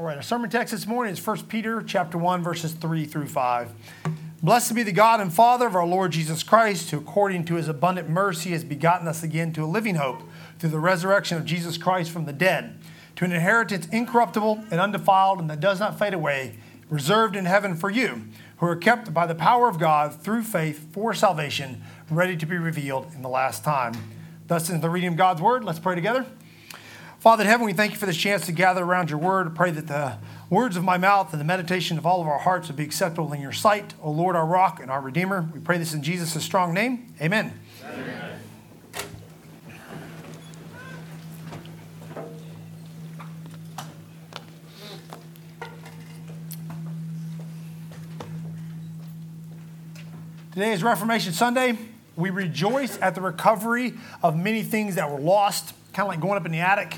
All 0.00 0.06
right, 0.06 0.16
our 0.16 0.22
sermon 0.22 0.48
text 0.48 0.72
this 0.72 0.86
morning 0.86 1.12
is 1.12 1.26
1 1.26 1.42
Peter 1.42 1.82
chapter 1.82 2.16
1, 2.16 2.42
verses 2.42 2.72
3 2.72 3.04
through 3.04 3.26
5. 3.26 3.70
Blessed 4.42 4.74
be 4.74 4.82
the 4.82 4.92
God 4.92 5.20
and 5.20 5.30
Father 5.30 5.66
of 5.66 5.76
our 5.76 5.86
Lord 5.86 6.12
Jesus 6.12 6.42
Christ, 6.42 6.90
who 6.90 6.96
according 6.96 7.44
to 7.44 7.56
his 7.56 7.68
abundant 7.68 8.08
mercy 8.08 8.52
has 8.52 8.64
begotten 8.64 9.06
us 9.06 9.22
again 9.22 9.52
to 9.52 9.62
a 9.62 9.66
living 9.66 9.96
hope 9.96 10.22
through 10.58 10.70
the 10.70 10.78
resurrection 10.78 11.36
of 11.36 11.44
Jesus 11.44 11.76
Christ 11.76 12.10
from 12.10 12.24
the 12.24 12.32
dead, 12.32 12.78
to 13.16 13.26
an 13.26 13.32
inheritance 13.32 13.88
incorruptible 13.92 14.64
and 14.70 14.80
undefiled 14.80 15.38
and 15.38 15.50
that 15.50 15.60
does 15.60 15.80
not 15.80 15.98
fade 15.98 16.14
away, 16.14 16.56
reserved 16.88 17.36
in 17.36 17.44
heaven 17.44 17.76
for 17.76 17.90
you, 17.90 18.22
who 18.56 18.64
are 18.64 18.76
kept 18.76 19.12
by 19.12 19.26
the 19.26 19.34
power 19.34 19.68
of 19.68 19.78
God 19.78 20.14
through 20.14 20.44
faith 20.44 20.90
for 20.94 21.12
salvation, 21.12 21.82
ready 22.08 22.38
to 22.38 22.46
be 22.46 22.56
revealed 22.56 23.12
in 23.14 23.20
the 23.20 23.28
last 23.28 23.64
time. 23.64 23.92
Thus, 24.46 24.70
in 24.70 24.80
the 24.80 24.88
reading 24.88 25.10
of 25.10 25.16
God's 25.18 25.42
word, 25.42 25.62
let's 25.62 25.78
pray 25.78 25.94
together. 25.94 26.24
Father 27.20 27.42
in 27.42 27.50
heaven, 27.50 27.66
we 27.66 27.74
thank 27.74 27.92
you 27.92 27.98
for 27.98 28.06
this 28.06 28.16
chance 28.16 28.46
to 28.46 28.52
gather 28.52 28.82
around 28.82 29.10
your 29.10 29.18
word. 29.18 29.54
Pray 29.54 29.70
that 29.72 29.86
the 29.86 30.16
words 30.48 30.74
of 30.78 30.84
my 30.84 30.96
mouth 30.96 31.34
and 31.34 31.40
the 31.40 31.44
meditation 31.44 31.98
of 31.98 32.06
all 32.06 32.22
of 32.22 32.26
our 32.26 32.38
hearts 32.38 32.68
would 32.68 32.78
be 32.78 32.82
acceptable 32.82 33.30
in 33.34 33.42
your 33.42 33.52
sight. 33.52 33.92
O 34.02 34.10
Lord, 34.10 34.36
our 34.36 34.46
rock 34.46 34.80
and 34.80 34.90
our 34.90 35.02
redeemer. 35.02 35.46
We 35.52 35.60
pray 35.60 35.76
this 35.76 35.92
in 35.92 36.02
Jesus' 36.02 36.42
strong 36.42 36.72
name. 36.72 37.12
Amen. 37.20 37.60
Amen. 37.84 38.38
Today 50.54 50.72
is 50.72 50.82
Reformation 50.82 51.34
Sunday. 51.34 51.76
We 52.16 52.30
rejoice 52.30 52.98
at 53.02 53.14
the 53.14 53.20
recovery 53.20 53.92
of 54.22 54.38
many 54.38 54.62
things 54.62 54.94
that 54.94 55.10
were 55.10 55.20
lost, 55.20 55.74
kind 55.92 56.06
of 56.06 56.08
like 56.08 56.20
going 56.20 56.38
up 56.38 56.46
in 56.46 56.52
the 56.52 56.60
attic 56.60 56.96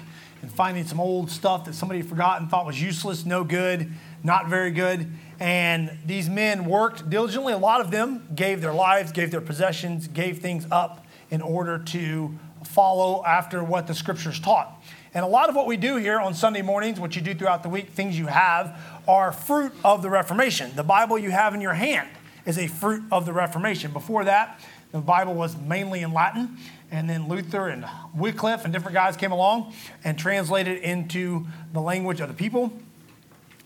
finding 0.55 0.85
some 0.85 1.01
old 1.01 1.31
stuff 1.31 1.65
that 1.65 1.75
somebody 1.75 2.01
had 2.01 2.09
forgotten, 2.09 2.49
thought 2.49 2.67
was 2.67 2.81
useless, 2.81 3.25
no 3.25 3.45
good, 3.45 3.93
not 4.23 4.49
very 4.49 4.71
good. 4.71 5.11
And 5.41 5.99
these 6.07 6.29
men 6.29 6.67
worked 6.67 7.09
diligently. 7.09 7.53
A 7.53 7.59
lot 7.59 7.81
of 7.81 7.91
them 7.91 8.29
gave 8.35 8.61
their 8.61 8.73
lives, 8.73 9.13
gave 9.13 9.31
their 9.31 9.41
possessions, 9.41 10.09
gave 10.09 10.39
things 10.39 10.67
up 10.71 11.07
in 11.31 11.41
order 11.41 11.79
to 11.79 12.39
follow 12.65 13.25
after 13.25 13.65
what 13.65 13.87
the 13.87 13.95
scriptures 13.95 14.39
taught. 14.39 14.83
And 15.15 15.25
a 15.25 15.29
lot 15.29 15.49
of 15.49 15.57
what 15.57 15.67
we 15.67 15.77
do 15.77 15.97
here 15.97 16.19
on 16.19 16.33
Sunday 16.35 16.63
mornings, 16.63 17.01
what 17.01 17.17
you 17.17 17.23
do 17.23 17.35
throughout 17.35 17.63
the 17.63 17.69
week, 17.69 17.91
things 17.91 18.19
you 18.19 18.27
have, 18.27 18.79
are 19.09 19.33
fruit 19.33 19.73
of 19.85 20.03
the 20.03 20.09
Reformation. 20.09 20.71
The 20.75 20.83
Bible 20.83 21.19
you 21.19 21.31
have 21.31 21.55
in 21.55 21.61
your 21.61 21.75
hand 21.75 22.09
is 22.47 22.59
a 22.59 22.67
fruit 22.67 23.03
of 23.11 23.27
the 23.27 23.33
Reformation. 23.33 23.93
Before 23.93 24.25
that, 24.25 24.61
the 24.91 24.99
Bible 24.99 25.35
was 25.35 25.57
mainly 25.57 26.03
in 26.03 26.13
Latin, 26.13 26.59
and 26.91 27.09
then 27.09 27.29
Luther 27.29 27.69
and 27.69 27.87
Wycliffe 28.15 28.65
and 28.65 28.73
different 28.73 28.95
guys 28.95 29.17
came 29.17 29.33
along 29.33 29.73
and 30.05 30.19
translated 30.19 30.79
into 30.79 31.47
the 31.73 31.81
language 31.81 32.21
of 32.21 32.29
the 32.29 32.35
people. 32.35 32.73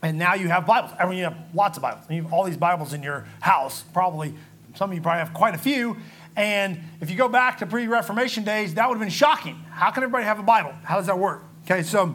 And 0.02 0.18
now 0.18 0.34
you 0.34 0.48
have 0.48 0.66
Bibles. 0.66 0.92
I 0.98 1.06
mean, 1.06 1.18
you 1.18 1.24
have 1.24 1.36
lots 1.54 1.78
of 1.78 1.82
Bibles. 1.82 2.04
You 2.08 2.22
have 2.22 2.32
all 2.32 2.44
these 2.44 2.56
Bibles 2.56 2.92
in 2.92 3.02
your 3.02 3.26
house. 3.40 3.82
Probably, 3.92 4.34
some 4.74 4.90
of 4.90 4.96
you 4.96 5.02
probably 5.02 5.18
have 5.18 5.34
quite 5.34 5.54
a 5.54 5.58
few. 5.58 5.96
And 6.36 6.78
if 7.00 7.10
you 7.10 7.16
go 7.16 7.28
back 7.28 7.58
to 7.58 7.66
pre 7.66 7.86
Reformation 7.86 8.44
days, 8.44 8.74
that 8.74 8.88
would 8.88 8.96
have 8.96 9.00
been 9.00 9.08
shocking. 9.08 9.56
How 9.70 9.90
can 9.90 10.02
everybody 10.02 10.24
have 10.24 10.38
a 10.38 10.42
Bible? 10.42 10.74
How 10.84 10.96
does 10.96 11.06
that 11.06 11.18
work? 11.18 11.42
Okay, 11.64 11.82
so 11.82 12.14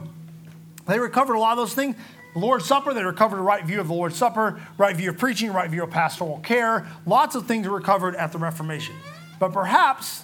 they 0.87 0.99
recovered 0.99 1.33
a 1.33 1.39
lot 1.39 1.53
of 1.53 1.57
those 1.57 1.73
things. 1.73 1.95
Lord's 2.33 2.65
Supper, 2.65 2.93
they 2.93 3.03
recovered 3.03 3.39
a 3.39 3.43
right 3.43 3.65
view 3.65 3.81
of 3.81 3.87
the 3.87 3.93
Lord's 3.93 4.15
Supper, 4.15 4.61
right 4.77 4.95
view 4.95 5.09
of 5.09 5.17
preaching, 5.17 5.51
right 5.51 5.69
view 5.69 5.83
of 5.83 5.89
pastoral 5.89 6.39
care. 6.39 6.87
Lots 7.05 7.35
of 7.35 7.45
things 7.45 7.67
were 7.67 7.77
recovered 7.77 8.15
at 8.15 8.31
the 8.31 8.37
Reformation. 8.37 8.95
But 9.39 9.51
perhaps 9.51 10.23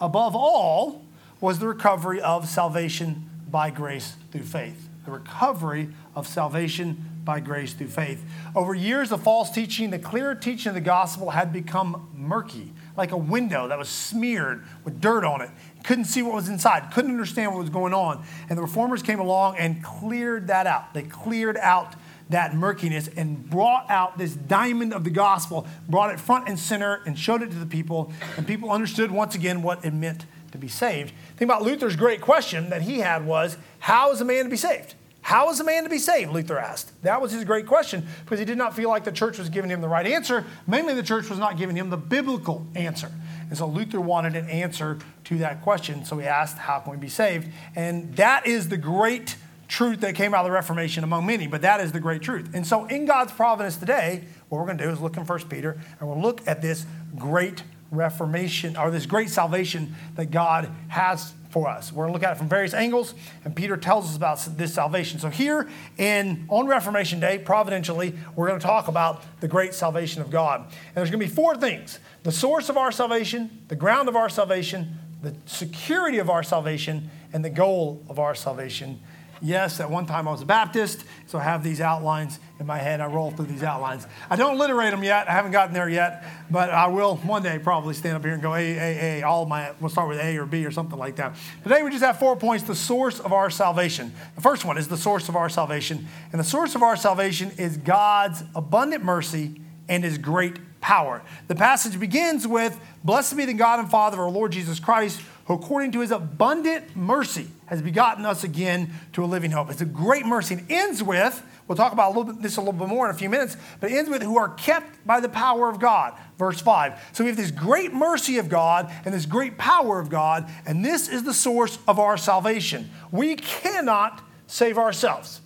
above 0.00 0.36
all 0.36 1.04
was 1.40 1.58
the 1.58 1.68
recovery 1.68 2.20
of 2.20 2.48
salvation 2.48 3.28
by 3.50 3.70
grace 3.70 4.14
through 4.30 4.42
faith. 4.42 4.88
The 5.04 5.10
recovery 5.12 5.88
of 6.14 6.26
salvation 6.26 7.17
by 7.28 7.40
grace 7.40 7.74
through 7.74 7.88
faith. 7.88 8.24
Over 8.56 8.74
years 8.74 9.12
of 9.12 9.22
false 9.22 9.50
teaching, 9.50 9.90
the 9.90 9.98
clear 9.98 10.34
teaching 10.34 10.70
of 10.70 10.74
the 10.74 10.80
gospel 10.80 11.28
had 11.28 11.52
become 11.52 12.08
murky, 12.14 12.72
like 12.96 13.12
a 13.12 13.18
window 13.18 13.68
that 13.68 13.78
was 13.78 13.90
smeared 13.90 14.64
with 14.82 14.98
dirt 14.98 15.24
on 15.24 15.42
it. 15.42 15.50
Couldn't 15.84 16.06
see 16.06 16.22
what 16.22 16.34
was 16.34 16.48
inside, 16.48 16.90
couldn't 16.90 17.10
understand 17.10 17.52
what 17.52 17.60
was 17.60 17.68
going 17.68 17.92
on. 17.92 18.24
And 18.48 18.56
the 18.56 18.62
reformers 18.62 19.02
came 19.02 19.20
along 19.20 19.58
and 19.58 19.84
cleared 19.84 20.46
that 20.46 20.66
out. 20.66 20.94
They 20.94 21.02
cleared 21.02 21.58
out 21.58 21.96
that 22.30 22.54
murkiness 22.54 23.10
and 23.14 23.50
brought 23.50 23.90
out 23.90 24.16
this 24.16 24.32
diamond 24.32 24.94
of 24.94 25.04
the 25.04 25.10
gospel, 25.10 25.66
brought 25.86 26.14
it 26.14 26.18
front 26.18 26.48
and 26.48 26.58
center, 26.58 27.02
and 27.04 27.18
showed 27.18 27.42
it 27.42 27.50
to 27.50 27.58
the 27.58 27.66
people. 27.66 28.10
And 28.38 28.46
people 28.46 28.70
understood 28.70 29.10
once 29.10 29.34
again 29.34 29.60
what 29.60 29.84
it 29.84 29.92
meant 29.92 30.24
to 30.52 30.56
be 30.56 30.68
saved. 30.68 31.12
Think 31.36 31.50
about 31.50 31.60
Luther's 31.60 31.94
great 31.94 32.22
question 32.22 32.70
that 32.70 32.80
he 32.80 33.00
had 33.00 33.26
was, 33.26 33.58
How 33.80 34.12
is 34.12 34.22
a 34.22 34.24
man 34.24 34.44
to 34.44 34.50
be 34.50 34.56
saved? 34.56 34.94
How 35.28 35.50
is 35.50 35.60
a 35.60 35.64
man 35.64 35.84
to 35.84 35.90
be 35.90 35.98
saved? 35.98 36.32
Luther 36.32 36.58
asked. 36.58 36.90
That 37.02 37.20
was 37.20 37.32
his 37.32 37.44
great 37.44 37.66
question 37.66 38.06
because 38.24 38.38
he 38.38 38.46
did 38.46 38.56
not 38.56 38.74
feel 38.74 38.88
like 38.88 39.04
the 39.04 39.12
church 39.12 39.36
was 39.36 39.50
giving 39.50 39.70
him 39.70 39.82
the 39.82 39.88
right 39.88 40.06
answer. 40.06 40.42
Mainly, 40.66 40.94
the 40.94 41.02
church 41.02 41.28
was 41.28 41.38
not 41.38 41.58
giving 41.58 41.76
him 41.76 41.90
the 41.90 41.98
biblical 41.98 42.66
answer. 42.74 43.12
And 43.50 43.58
so 43.58 43.66
Luther 43.66 44.00
wanted 44.00 44.36
an 44.36 44.48
answer 44.48 44.96
to 45.24 45.36
that 45.36 45.60
question. 45.60 46.06
So 46.06 46.16
he 46.16 46.26
asked, 46.26 46.56
How 46.56 46.78
can 46.78 46.92
we 46.92 46.96
be 46.96 47.10
saved? 47.10 47.46
And 47.76 48.16
that 48.16 48.46
is 48.46 48.70
the 48.70 48.78
great 48.78 49.36
truth 49.68 50.00
that 50.00 50.14
came 50.14 50.32
out 50.32 50.40
of 50.40 50.46
the 50.46 50.50
Reformation 50.50 51.04
among 51.04 51.26
many, 51.26 51.46
but 51.46 51.60
that 51.60 51.82
is 51.82 51.92
the 51.92 52.00
great 52.00 52.22
truth. 52.22 52.48
And 52.54 52.66
so, 52.66 52.86
in 52.86 53.04
God's 53.04 53.32
providence 53.32 53.76
today, 53.76 54.24
what 54.48 54.56
we're 54.56 54.64
going 54.64 54.78
to 54.78 54.84
do 54.84 54.90
is 54.90 54.98
look 54.98 55.18
in 55.18 55.26
1 55.26 55.38
Peter 55.50 55.78
and 56.00 56.08
we'll 56.08 56.22
look 56.22 56.40
at 56.48 56.62
this 56.62 56.86
great 57.18 57.64
Reformation 57.90 58.78
or 58.78 58.90
this 58.90 59.04
great 59.04 59.28
salvation 59.28 59.94
that 60.14 60.30
God 60.30 60.70
has 60.88 61.34
for 61.50 61.68
us. 61.68 61.92
We're 61.92 62.04
going 62.04 62.12
to 62.12 62.12
look 62.14 62.22
at 62.22 62.32
it 62.32 62.38
from 62.38 62.48
various 62.48 62.74
angles, 62.74 63.14
and 63.44 63.54
Peter 63.54 63.76
tells 63.76 64.08
us 64.08 64.16
about 64.16 64.38
this 64.56 64.74
salvation. 64.74 65.18
So, 65.18 65.30
here 65.30 65.68
in 65.96 66.46
on 66.48 66.66
Reformation 66.66 67.20
Day, 67.20 67.38
providentially, 67.38 68.14
we're 68.36 68.48
going 68.48 68.60
to 68.60 68.66
talk 68.66 68.88
about 68.88 69.22
the 69.40 69.48
great 69.48 69.74
salvation 69.74 70.20
of 70.20 70.30
God. 70.30 70.60
And 70.60 70.94
there's 70.94 71.10
going 71.10 71.20
to 71.20 71.26
be 71.26 71.32
four 71.32 71.56
things 71.56 71.98
the 72.22 72.32
source 72.32 72.68
of 72.68 72.76
our 72.76 72.92
salvation, 72.92 73.64
the 73.68 73.76
ground 73.76 74.08
of 74.08 74.16
our 74.16 74.28
salvation, 74.28 74.98
the 75.22 75.34
security 75.46 76.18
of 76.18 76.30
our 76.30 76.42
salvation, 76.42 77.10
and 77.32 77.44
the 77.44 77.50
goal 77.50 78.04
of 78.08 78.18
our 78.18 78.34
salvation. 78.34 79.00
Yes, 79.40 79.78
at 79.80 79.90
one 79.90 80.06
time 80.06 80.26
I 80.26 80.32
was 80.32 80.42
a 80.42 80.46
Baptist, 80.46 81.04
so 81.26 81.38
I 81.38 81.42
have 81.42 81.62
these 81.62 81.80
outlines 81.80 82.40
in 82.58 82.66
my 82.66 82.78
head. 82.78 83.00
I 83.00 83.06
roll 83.06 83.30
through 83.30 83.46
these 83.46 83.62
outlines. 83.62 84.06
I 84.28 84.36
don't 84.36 84.56
alliterate 84.56 84.90
them 84.90 85.04
yet. 85.04 85.28
I 85.28 85.32
haven't 85.32 85.52
gotten 85.52 85.74
there 85.74 85.88
yet, 85.88 86.24
but 86.50 86.70
I 86.70 86.88
will 86.88 87.16
one 87.16 87.42
day 87.42 87.58
probably 87.58 87.94
stand 87.94 88.16
up 88.16 88.24
here 88.24 88.34
and 88.34 88.42
go 88.42 88.54
A, 88.54 88.58
A, 88.58 89.20
A. 89.20 89.22
All 89.22 89.46
my, 89.46 89.72
we'll 89.80 89.90
start 89.90 90.08
with 90.08 90.18
A 90.18 90.36
or 90.38 90.46
B 90.46 90.66
or 90.66 90.70
something 90.70 90.98
like 90.98 91.16
that. 91.16 91.36
Today 91.62 91.82
we 91.82 91.90
just 91.90 92.02
have 92.02 92.18
four 92.18 92.36
points 92.36 92.64
the 92.64 92.74
source 92.74 93.20
of 93.20 93.32
our 93.32 93.50
salvation. 93.50 94.12
The 94.34 94.40
first 94.40 94.64
one 94.64 94.76
is 94.76 94.88
the 94.88 94.96
source 94.96 95.28
of 95.28 95.36
our 95.36 95.48
salvation. 95.48 96.08
And 96.32 96.40
the 96.40 96.44
source 96.44 96.74
of 96.74 96.82
our 96.82 96.96
salvation 96.96 97.52
is 97.58 97.76
God's 97.76 98.42
abundant 98.54 99.04
mercy 99.04 99.60
and 99.88 100.02
his 100.02 100.18
great 100.18 100.58
power. 100.80 101.22
The 101.48 101.54
passage 101.54 101.98
begins 101.98 102.46
with 102.46 102.78
Blessed 103.04 103.36
be 103.36 103.44
the 103.44 103.54
God 103.54 103.78
and 103.78 103.90
Father 103.90 104.16
of 104.16 104.20
our 104.20 104.30
Lord 104.30 104.52
Jesus 104.52 104.80
Christ 104.80 105.20
who 105.48 105.54
according 105.54 105.90
to 105.92 106.00
his 106.00 106.10
abundant 106.10 106.94
mercy 106.94 107.48
has 107.66 107.80
begotten 107.80 108.24
us 108.26 108.44
again 108.44 108.92
to 109.14 109.24
a 109.24 109.26
living 109.26 109.50
hope. 109.50 109.70
It's 109.70 109.80
a 109.80 109.86
great 109.86 110.26
mercy. 110.26 110.54
And 110.54 110.70
ends 110.70 111.02
with, 111.02 111.42
we'll 111.66 111.76
talk 111.76 111.94
about 111.94 112.14
a 112.14 112.24
bit, 112.24 112.42
this 112.42 112.58
a 112.58 112.60
little 112.60 112.74
bit 112.74 112.86
more 112.86 113.08
in 113.08 113.14
a 113.14 113.18
few 113.18 113.30
minutes, 113.30 113.56
but 113.80 113.90
it 113.90 113.96
ends 113.96 114.10
with, 114.10 114.22
who 114.22 114.36
are 114.36 114.50
kept 114.50 115.06
by 115.06 115.20
the 115.20 115.28
power 115.28 115.70
of 115.70 115.80
God. 115.80 116.12
Verse 116.38 116.60
5. 116.60 117.10
So 117.14 117.24
we 117.24 117.28
have 117.28 117.36
this 117.38 117.50
great 117.50 117.94
mercy 117.94 118.36
of 118.36 118.50
God 118.50 118.92
and 119.06 119.14
this 119.14 119.24
great 119.24 119.56
power 119.56 119.98
of 119.98 120.10
God, 120.10 120.48
and 120.66 120.84
this 120.84 121.08
is 121.08 121.22
the 121.24 121.34
source 121.34 121.78
of 121.88 121.98
our 121.98 122.18
salvation. 122.18 122.90
We 123.10 123.34
cannot 123.36 124.22
save 124.46 124.76
ourselves. 124.76 125.40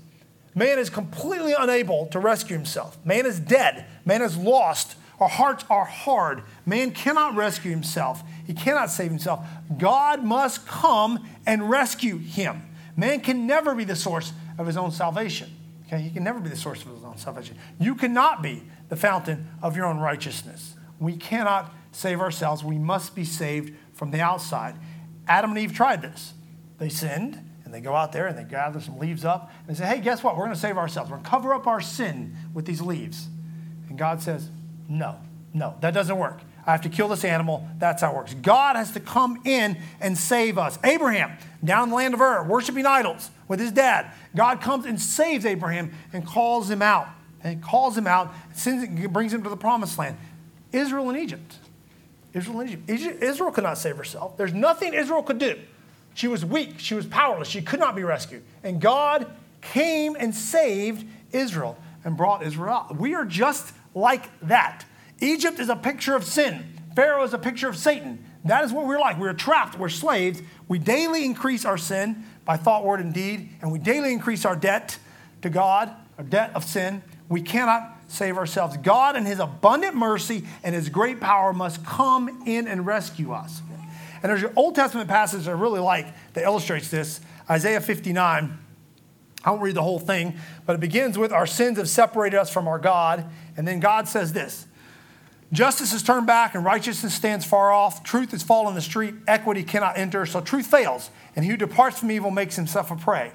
Man 0.54 0.80
is 0.80 0.90
completely 0.90 1.54
unable 1.56 2.06
to 2.06 2.18
rescue 2.18 2.56
himself. 2.56 2.98
Man 3.06 3.24
is 3.24 3.38
dead. 3.38 3.86
Man 4.04 4.20
is 4.20 4.36
lost. 4.36 4.96
Our 5.22 5.28
hearts 5.28 5.64
are 5.70 5.84
hard. 5.84 6.42
Man 6.66 6.90
cannot 6.90 7.36
rescue 7.36 7.70
himself. 7.70 8.24
He 8.44 8.54
cannot 8.54 8.90
save 8.90 9.08
himself. 9.08 9.46
God 9.78 10.24
must 10.24 10.66
come 10.66 11.24
and 11.46 11.70
rescue 11.70 12.18
him. 12.18 12.62
Man 12.96 13.20
can 13.20 13.46
never 13.46 13.72
be 13.72 13.84
the 13.84 13.94
source 13.94 14.32
of 14.58 14.66
his 14.66 14.76
own 14.76 14.90
salvation. 14.90 15.48
Okay? 15.86 16.02
He 16.02 16.10
can 16.10 16.24
never 16.24 16.40
be 16.40 16.48
the 16.48 16.56
source 16.56 16.82
of 16.84 16.92
his 16.92 17.04
own 17.04 17.18
salvation. 17.18 17.56
You 17.78 17.94
cannot 17.94 18.42
be 18.42 18.64
the 18.88 18.96
fountain 18.96 19.46
of 19.62 19.76
your 19.76 19.86
own 19.86 20.00
righteousness. 20.00 20.74
We 20.98 21.16
cannot 21.16 21.72
save 21.92 22.20
ourselves. 22.20 22.64
We 22.64 22.78
must 22.78 23.14
be 23.14 23.24
saved 23.24 23.76
from 23.94 24.10
the 24.10 24.20
outside. 24.20 24.74
Adam 25.28 25.50
and 25.50 25.60
Eve 25.60 25.72
tried 25.72 26.02
this. 26.02 26.34
They 26.78 26.88
sinned, 26.88 27.38
and 27.64 27.72
they 27.72 27.80
go 27.80 27.94
out 27.94 28.10
there 28.10 28.26
and 28.26 28.36
they 28.36 28.42
gather 28.42 28.80
some 28.80 28.98
leaves 28.98 29.24
up 29.24 29.52
and 29.60 29.68
they 29.68 29.78
say, 29.78 29.86
hey, 29.86 30.00
guess 30.00 30.24
what? 30.24 30.36
We're 30.36 30.46
going 30.46 30.54
to 30.54 30.60
save 30.60 30.78
ourselves. 30.78 31.12
We're 31.12 31.18
going 31.18 31.24
to 31.24 31.30
cover 31.30 31.54
up 31.54 31.68
our 31.68 31.80
sin 31.80 32.36
with 32.52 32.66
these 32.66 32.80
leaves. 32.80 33.28
And 33.88 33.96
God 33.96 34.20
says, 34.20 34.50
no, 34.92 35.16
no, 35.54 35.76
that 35.80 35.94
doesn't 35.94 36.18
work. 36.18 36.40
I 36.66 36.72
have 36.72 36.82
to 36.82 36.88
kill 36.88 37.08
this 37.08 37.24
animal. 37.24 37.66
That's 37.78 38.02
how 38.02 38.12
it 38.12 38.16
works. 38.16 38.34
God 38.34 38.76
has 38.76 38.92
to 38.92 39.00
come 39.00 39.40
in 39.44 39.78
and 40.00 40.16
save 40.16 40.58
us. 40.58 40.78
Abraham, 40.84 41.32
down 41.64 41.84
in 41.84 41.88
the 41.88 41.96
land 41.96 42.14
of 42.14 42.20
Ur, 42.20 42.44
worshiping 42.44 42.86
idols 42.86 43.30
with 43.48 43.58
his 43.58 43.72
dad. 43.72 44.12
God 44.36 44.60
comes 44.60 44.86
and 44.86 45.00
saves 45.00 45.44
Abraham 45.44 45.92
and 46.12 46.24
calls 46.24 46.70
him 46.70 46.82
out. 46.82 47.08
And 47.44 47.60
calls 47.60 47.98
him 47.98 48.06
out, 48.06 48.32
sends, 48.52 48.88
brings 49.08 49.34
him 49.34 49.42
to 49.42 49.48
the 49.48 49.56
promised 49.56 49.98
land. 49.98 50.16
Israel 50.70 51.10
and 51.10 51.18
Egypt. 51.18 51.56
Israel 52.32 52.60
and 52.60 52.70
Egypt. 52.70 52.88
Israel 53.20 53.50
could 53.50 53.64
not 53.64 53.78
save 53.78 53.96
herself. 53.96 54.36
There's 54.36 54.54
nothing 54.54 54.94
Israel 54.94 55.24
could 55.24 55.38
do. 55.38 55.58
She 56.14 56.28
was 56.28 56.44
weak. 56.44 56.78
She 56.78 56.94
was 56.94 57.06
powerless. 57.06 57.48
She 57.48 57.60
could 57.60 57.80
not 57.80 57.96
be 57.96 58.04
rescued. 58.04 58.44
And 58.62 58.80
God 58.80 59.26
came 59.60 60.14
and 60.16 60.32
saved 60.32 61.04
Israel 61.32 61.76
and 62.04 62.16
brought 62.16 62.44
Israel 62.44 62.72
out. 62.72 62.96
We 62.96 63.16
are 63.16 63.24
just 63.24 63.72
like 63.94 64.28
that. 64.40 64.84
Egypt 65.20 65.58
is 65.58 65.68
a 65.68 65.76
picture 65.76 66.14
of 66.14 66.24
sin, 66.24 66.64
Pharaoh 66.94 67.24
is 67.24 67.34
a 67.34 67.38
picture 67.38 67.68
of 67.68 67.76
Satan. 67.76 68.24
That 68.44 68.64
is 68.64 68.72
what 68.72 68.86
we're 68.86 68.98
like. 68.98 69.18
We're 69.18 69.34
trapped, 69.34 69.78
we're 69.78 69.88
slaves. 69.88 70.42
We 70.66 70.78
daily 70.78 71.24
increase 71.24 71.64
our 71.64 71.78
sin 71.78 72.24
by 72.44 72.56
thought, 72.56 72.84
word, 72.84 72.98
and 72.98 73.14
deed, 73.14 73.50
and 73.60 73.70
we 73.70 73.78
daily 73.78 74.12
increase 74.12 74.44
our 74.44 74.56
debt 74.56 74.98
to 75.42 75.50
God, 75.50 75.94
our 76.18 76.24
debt 76.24 76.50
of 76.54 76.64
sin. 76.64 77.02
We 77.28 77.40
cannot 77.40 77.98
save 78.08 78.36
ourselves. 78.36 78.76
God, 78.78 79.16
in 79.16 79.24
His 79.24 79.38
abundant 79.38 79.94
mercy 79.94 80.44
and 80.64 80.74
His 80.74 80.88
great 80.88 81.20
power, 81.20 81.52
must 81.52 81.84
come 81.86 82.42
in 82.46 82.66
and 82.66 82.84
rescue 82.84 83.32
us. 83.32 83.62
And 84.22 84.30
there's 84.30 84.42
an 84.42 84.52
Old 84.56 84.74
Testament 84.74 85.08
passage 85.08 85.48
I 85.48 85.52
really 85.52 85.80
like 85.80 86.06
that 86.34 86.44
illustrates 86.44 86.88
this 86.88 87.20
Isaiah 87.48 87.80
59. 87.80 88.58
I 89.44 89.50
won't 89.50 89.62
read 89.62 89.74
the 89.74 89.82
whole 89.82 89.98
thing, 89.98 90.36
but 90.66 90.74
it 90.74 90.80
begins 90.80 91.18
with 91.18 91.32
Our 91.32 91.46
sins 91.46 91.78
have 91.78 91.88
separated 91.88 92.38
us 92.38 92.50
from 92.50 92.68
our 92.68 92.78
God. 92.78 93.24
And 93.56 93.66
then 93.66 93.80
God 93.80 94.08
says 94.08 94.32
this 94.32 94.66
Justice 95.52 95.92
is 95.92 96.02
turned 96.02 96.26
back 96.26 96.54
and 96.54 96.64
righteousness 96.64 97.14
stands 97.14 97.44
far 97.44 97.72
off. 97.72 98.02
Truth 98.02 98.30
has 98.30 98.42
fallen 98.42 98.68
in 98.68 98.74
the 98.74 98.80
street. 98.80 99.14
Equity 99.28 99.62
cannot 99.62 99.98
enter. 99.98 100.24
So 100.24 100.40
truth 100.40 100.66
fails. 100.66 101.10
And 101.36 101.44
he 101.44 101.50
who 101.50 101.56
departs 101.56 101.98
from 101.98 102.10
evil 102.10 102.30
makes 102.30 102.56
himself 102.56 102.90
a 102.90 102.96
prey. 102.96 103.32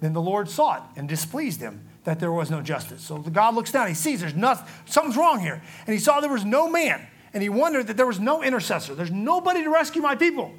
Then 0.00 0.12
the 0.12 0.20
Lord 0.20 0.48
saw 0.48 0.76
it 0.76 0.82
and 0.96 1.08
displeased 1.08 1.60
him 1.60 1.80
that 2.04 2.20
there 2.20 2.30
was 2.30 2.50
no 2.50 2.62
justice. 2.62 3.02
So 3.02 3.18
God 3.18 3.54
looks 3.54 3.72
down. 3.72 3.88
He 3.88 3.94
sees 3.94 4.20
there's 4.20 4.34
nothing, 4.34 4.66
something's 4.84 5.16
wrong 5.16 5.40
here. 5.40 5.60
And 5.86 5.94
he 5.94 5.98
saw 5.98 6.20
there 6.20 6.30
was 6.30 6.44
no 6.44 6.68
man. 6.68 7.04
And 7.34 7.42
he 7.42 7.48
wondered 7.48 7.88
that 7.88 7.96
there 7.96 8.06
was 8.06 8.20
no 8.20 8.42
intercessor. 8.42 8.94
There's 8.94 9.10
nobody 9.10 9.64
to 9.64 9.70
rescue 9.70 10.02
my 10.02 10.14
people. 10.14 10.52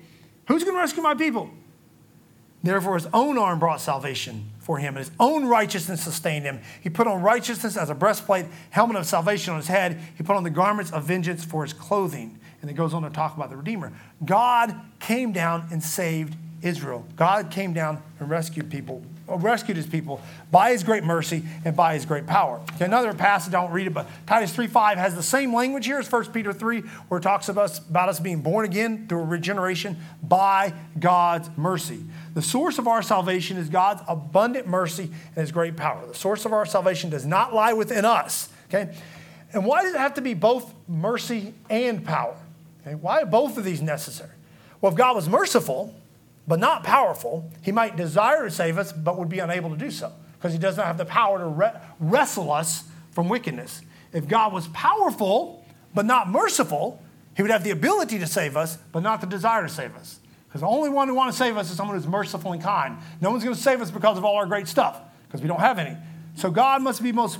Who's 0.47 0.63
going 0.63 0.75
to 0.75 0.79
rescue 0.79 1.01
my 1.01 1.15
people? 1.15 1.49
Therefore, 2.63 2.95
his 2.95 3.07
own 3.13 3.37
arm 3.37 3.59
brought 3.59 3.79
salvation 3.79 4.51
for 4.67 4.77
him, 4.77 4.97
and 4.97 4.97
his 4.97 5.11
own 5.17 5.45
righteousness 5.45 6.03
sustained 6.03 6.43
him. 6.43 6.59
He 6.81 6.89
put 6.89 7.07
on 7.07 7.21
righteousness 7.21 7.77
as 7.77 7.89
a 7.89 7.95
breastplate, 7.95 8.45
helmet 8.69 8.97
of 8.97 9.05
salvation 9.05 9.53
on 9.53 9.59
his 9.61 9.69
head. 9.69 9.97
He 10.17 10.23
put 10.23 10.35
on 10.35 10.43
the 10.43 10.49
garments 10.49 10.91
of 10.91 11.05
vengeance 11.05 11.45
for 11.45 11.63
his 11.63 11.71
clothing. 11.71 12.37
And 12.61 12.69
it 12.69 12.73
goes 12.73 12.93
on 12.93 13.03
to 13.03 13.09
talk 13.09 13.37
about 13.37 13.49
the 13.49 13.55
Redeemer. 13.55 13.93
God 14.25 14.75
came 14.99 15.31
down 15.31 15.69
and 15.71 15.81
saved 15.81 16.35
Israel. 16.61 17.05
God 17.15 17.49
came 17.49 17.71
down 17.71 18.03
and 18.19 18.29
rescued 18.29 18.69
people 18.69 19.01
rescued 19.27 19.77
his 19.77 19.85
people 19.85 20.21
by 20.51 20.71
his 20.71 20.83
great 20.83 21.03
mercy 21.03 21.43
and 21.65 21.75
by 21.75 21.93
his 21.93 22.05
great 22.05 22.25
power. 22.25 22.61
Okay, 22.75 22.85
another 22.85 23.13
passage, 23.13 23.53
I 23.53 23.59
won't 23.59 23.73
read 23.73 23.87
it, 23.87 23.93
but 23.93 24.07
Titus 24.25 24.55
3.5 24.55 24.95
has 24.95 25.15
the 25.15 25.23
same 25.23 25.53
language 25.53 25.85
here 25.85 25.99
as 25.99 26.11
1 26.11 26.31
Peter 26.31 26.53
3, 26.53 26.81
where 27.09 27.19
it 27.19 27.23
talks 27.23 27.49
about 27.49 27.65
us, 27.65 27.79
about 27.79 28.09
us 28.09 28.19
being 28.19 28.41
born 28.41 28.65
again 28.65 29.07
through 29.07 29.23
regeneration 29.23 29.97
by 30.23 30.73
God's 30.99 31.49
mercy. 31.57 32.03
The 32.33 32.41
source 32.41 32.77
of 32.77 32.87
our 32.87 33.01
salvation 33.01 33.57
is 33.57 33.69
God's 33.69 34.01
abundant 34.07 34.67
mercy 34.67 35.03
and 35.03 35.35
his 35.35 35.51
great 35.51 35.75
power. 35.75 36.05
The 36.05 36.15
source 36.15 36.45
of 36.45 36.53
our 36.53 36.65
salvation 36.65 37.09
does 37.09 37.25
not 37.25 37.53
lie 37.53 37.73
within 37.73 38.05
us. 38.05 38.49
Okay? 38.69 38.95
And 39.53 39.65
why 39.65 39.83
does 39.83 39.93
it 39.93 39.99
have 39.99 40.13
to 40.15 40.21
be 40.21 40.33
both 40.33 40.73
mercy 40.87 41.53
and 41.69 42.05
power? 42.05 42.37
Okay? 42.81 42.95
Why 42.95 43.21
are 43.21 43.25
both 43.25 43.57
of 43.57 43.63
these 43.63 43.81
necessary? 43.81 44.31
Well, 44.81 44.91
if 44.91 44.97
God 44.97 45.15
was 45.15 45.27
merciful, 45.27 45.95
but 46.47 46.59
not 46.59 46.83
powerful, 46.83 47.51
he 47.61 47.71
might 47.71 47.97
desire 47.97 48.45
to 48.45 48.51
save 48.51 48.77
us, 48.77 48.93
but 48.93 49.17
would 49.17 49.29
be 49.29 49.39
unable 49.39 49.69
to 49.69 49.75
do 49.75 49.91
so 49.91 50.11
because 50.37 50.53
he 50.53 50.59
does 50.59 50.77
not 50.77 50.85
have 50.85 50.97
the 50.97 51.05
power 51.05 51.39
to 51.39 51.47
re- 51.47 51.73
wrestle 51.99 52.51
us 52.51 52.83
from 53.11 53.27
wickedness. 53.27 53.81
If 54.13 54.27
God 54.27 54.53
was 54.53 54.67
powerful, 54.69 55.65
but 55.93 56.05
not 56.05 56.29
merciful, 56.29 57.01
he 57.35 57.41
would 57.41 57.51
have 57.51 57.63
the 57.63 57.71
ability 57.71 58.19
to 58.19 58.27
save 58.27 58.55
us, 58.55 58.77
but 58.91 59.01
not 59.01 59.19
the 59.19 59.27
desire 59.27 59.63
to 59.63 59.69
save 59.69 59.95
us. 59.95 60.19
Because 60.47 60.61
the 60.61 60.67
only 60.67 60.89
one 60.89 61.07
who 61.07 61.15
wants 61.15 61.37
to 61.37 61.43
save 61.43 61.57
us 61.57 61.69
is 61.69 61.75
someone 61.75 61.97
who's 61.97 62.07
merciful 62.07 62.53
and 62.53 62.61
kind. 62.61 62.97
No 63.19 63.31
one's 63.31 63.43
going 63.43 63.55
to 63.55 63.61
save 63.61 63.81
us 63.81 63.91
because 63.91 64.17
of 64.17 64.23
all 64.23 64.37
our 64.37 64.45
great 64.45 64.67
stuff, 64.67 65.01
because 65.27 65.41
we 65.41 65.47
don't 65.47 65.59
have 65.59 65.77
any. 65.79 65.97
So 66.35 66.49
God 66.49 66.81
must 66.81 67.03
be 67.03 67.11
most, 67.11 67.37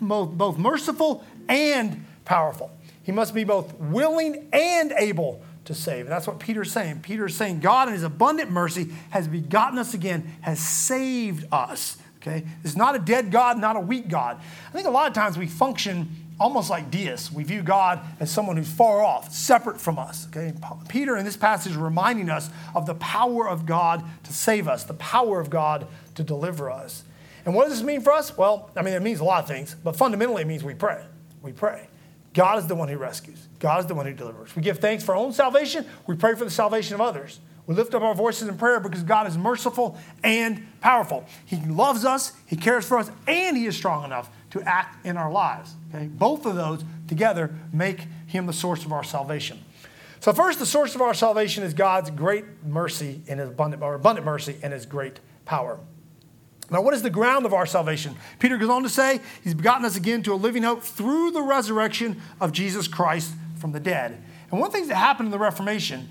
both 0.00 0.58
merciful 0.58 1.24
and 1.48 2.04
powerful. 2.24 2.70
He 3.02 3.12
must 3.12 3.34
be 3.34 3.44
both 3.44 3.72
willing 3.78 4.48
and 4.52 4.92
able 4.92 5.42
to 5.68 5.74
save. 5.74 6.06
That's 6.06 6.26
what 6.26 6.38
Peter's 6.40 6.72
saying. 6.72 7.00
Peter's 7.00 7.36
saying 7.36 7.60
God 7.60 7.88
in 7.88 7.94
his 7.94 8.02
abundant 8.02 8.50
mercy 8.50 8.88
has 9.10 9.28
begotten 9.28 9.78
us 9.78 9.92
again, 9.94 10.34
has 10.40 10.58
saved 10.58 11.46
us. 11.52 11.98
Okay? 12.16 12.44
It's 12.64 12.74
not 12.74 12.96
a 12.96 12.98
dead 12.98 13.30
God, 13.30 13.58
not 13.58 13.76
a 13.76 13.80
weak 13.80 14.08
God. 14.08 14.40
I 14.66 14.70
think 14.72 14.86
a 14.86 14.90
lot 14.90 15.08
of 15.08 15.12
times 15.12 15.36
we 15.36 15.46
function 15.46 16.08
almost 16.40 16.70
like 16.70 16.90
deists. 16.90 17.30
We 17.30 17.44
view 17.44 17.60
God 17.60 18.00
as 18.18 18.30
someone 18.30 18.56
who's 18.56 18.70
far 18.70 19.02
off, 19.02 19.30
separate 19.30 19.78
from 19.78 19.98
us. 19.98 20.26
Okay? 20.28 20.54
Peter 20.88 21.18
in 21.18 21.26
this 21.26 21.36
passage 21.36 21.72
is 21.72 21.78
reminding 21.78 22.30
us 22.30 22.48
of 22.74 22.86
the 22.86 22.94
power 22.94 23.46
of 23.46 23.66
God 23.66 24.02
to 24.24 24.32
save 24.32 24.68
us, 24.68 24.84
the 24.84 24.94
power 24.94 25.38
of 25.38 25.50
God 25.50 25.86
to 26.14 26.22
deliver 26.22 26.70
us. 26.70 27.04
And 27.44 27.54
what 27.54 27.68
does 27.68 27.78
this 27.78 27.86
mean 27.86 28.00
for 28.00 28.12
us? 28.12 28.36
Well, 28.36 28.70
I 28.74 28.80
mean, 28.80 28.94
it 28.94 29.02
means 29.02 29.20
a 29.20 29.24
lot 29.24 29.42
of 29.42 29.48
things, 29.48 29.76
but 29.84 29.96
fundamentally, 29.96 30.42
it 30.42 30.48
means 30.48 30.64
we 30.64 30.74
pray. 30.74 31.04
We 31.42 31.52
pray. 31.52 31.88
God 32.38 32.60
is 32.60 32.68
the 32.68 32.76
one 32.76 32.86
who 32.86 32.96
rescues. 32.98 33.48
God 33.58 33.80
is 33.80 33.86
the 33.86 33.96
one 33.96 34.06
who 34.06 34.12
delivers. 34.12 34.54
We 34.54 34.62
give 34.62 34.78
thanks 34.78 35.02
for 35.02 35.10
our 35.10 35.18
own 35.18 35.32
salvation. 35.32 35.84
We 36.06 36.14
pray 36.14 36.36
for 36.36 36.44
the 36.44 36.52
salvation 36.52 36.94
of 36.94 37.00
others. 37.00 37.40
We 37.66 37.74
lift 37.74 37.94
up 37.94 38.02
our 38.02 38.14
voices 38.14 38.46
in 38.46 38.56
prayer 38.56 38.78
because 38.78 39.02
God 39.02 39.26
is 39.26 39.36
merciful 39.36 39.98
and 40.22 40.64
powerful. 40.80 41.26
He 41.44 41.56
loves 41.66 42.04
us, 42.04 42.34
He 42.46 42.54
cares 42.54 42.86
for 42.86 42.96
us, 42.96 43.10
and 43.26 43.56
He 43.56 43.66
is 43.66 43.76
strong 43.76 44.04
enough 44.04 44.30
to 44.50 44.62
act 44.62 45.04
in 45.04 45.16
our 45.16 45.32
lives. 45.32 45.74
Okay? 45.92 46.06
Both 46.06 46.46
of 46.46 46.54
those 46.54 46.84
together 47.08 47.52
make 47.72 48.06
Him 48.28 48.46
the 48.46 48.52
source 48.52 48.84
of 48.84 48.92
our 48.92 49.02
salvation. 49.02 49.58
So, 50.20 50.32
first, 50.32 50.60
the 50.60 50.66
source 50.66 50.94
of 50.94 51.02
our 51.02 51.14
salvation 51.14 51.64
is 51.64 51.74
God's 51.74 52.10
great 52.10 52.44
mercy 52.64 53.20
and 53.26 53.40
His 53.40 53.48
abundant, 53.48 53.82
abundant 53.82 54.24
mercy 54.24 54.58
and 54.62 54.72
His 54.72 54.86
great 54.86 55.18
power. 55.44 55.80
Now, 56.70 56.82
what 56.82 56.92
is 56.92 57.02
the 57.02 57.10
ground 57.10 57.46
of 57.46 57.54
our 57.54 57.64
salvation? 57.64 58.14
Peter 58.38 58.58
goes 58.58 58.68
on 58.68 58.82
to 58.82 58.88
say, 58.88 59.20
He's 59.42 59.54
begotten 59.54 59.84
us 59.84 59.96
again 59.96 60.22
to 60.24 60.34
a 60.34 60.36
living 60.36 60.62
hope 60.62 60.82
through 60.82 61.30
the 61.30 61.40
resurrection 61.40 62.20
of 62.40 62.52
Jesus 62.52 62.86
Christ 62.86 63.32
from 63.58 63.72
the 63.72 63.80
dead. 63.80 64.22
And 64.50 64.60
one 64.60 64.70
thing 64.70 64.86
that 64.88 64.96
happened 64.96 65.28
in 65.28 65.30
the 65.30 65.38
Reformation 65.38 66.08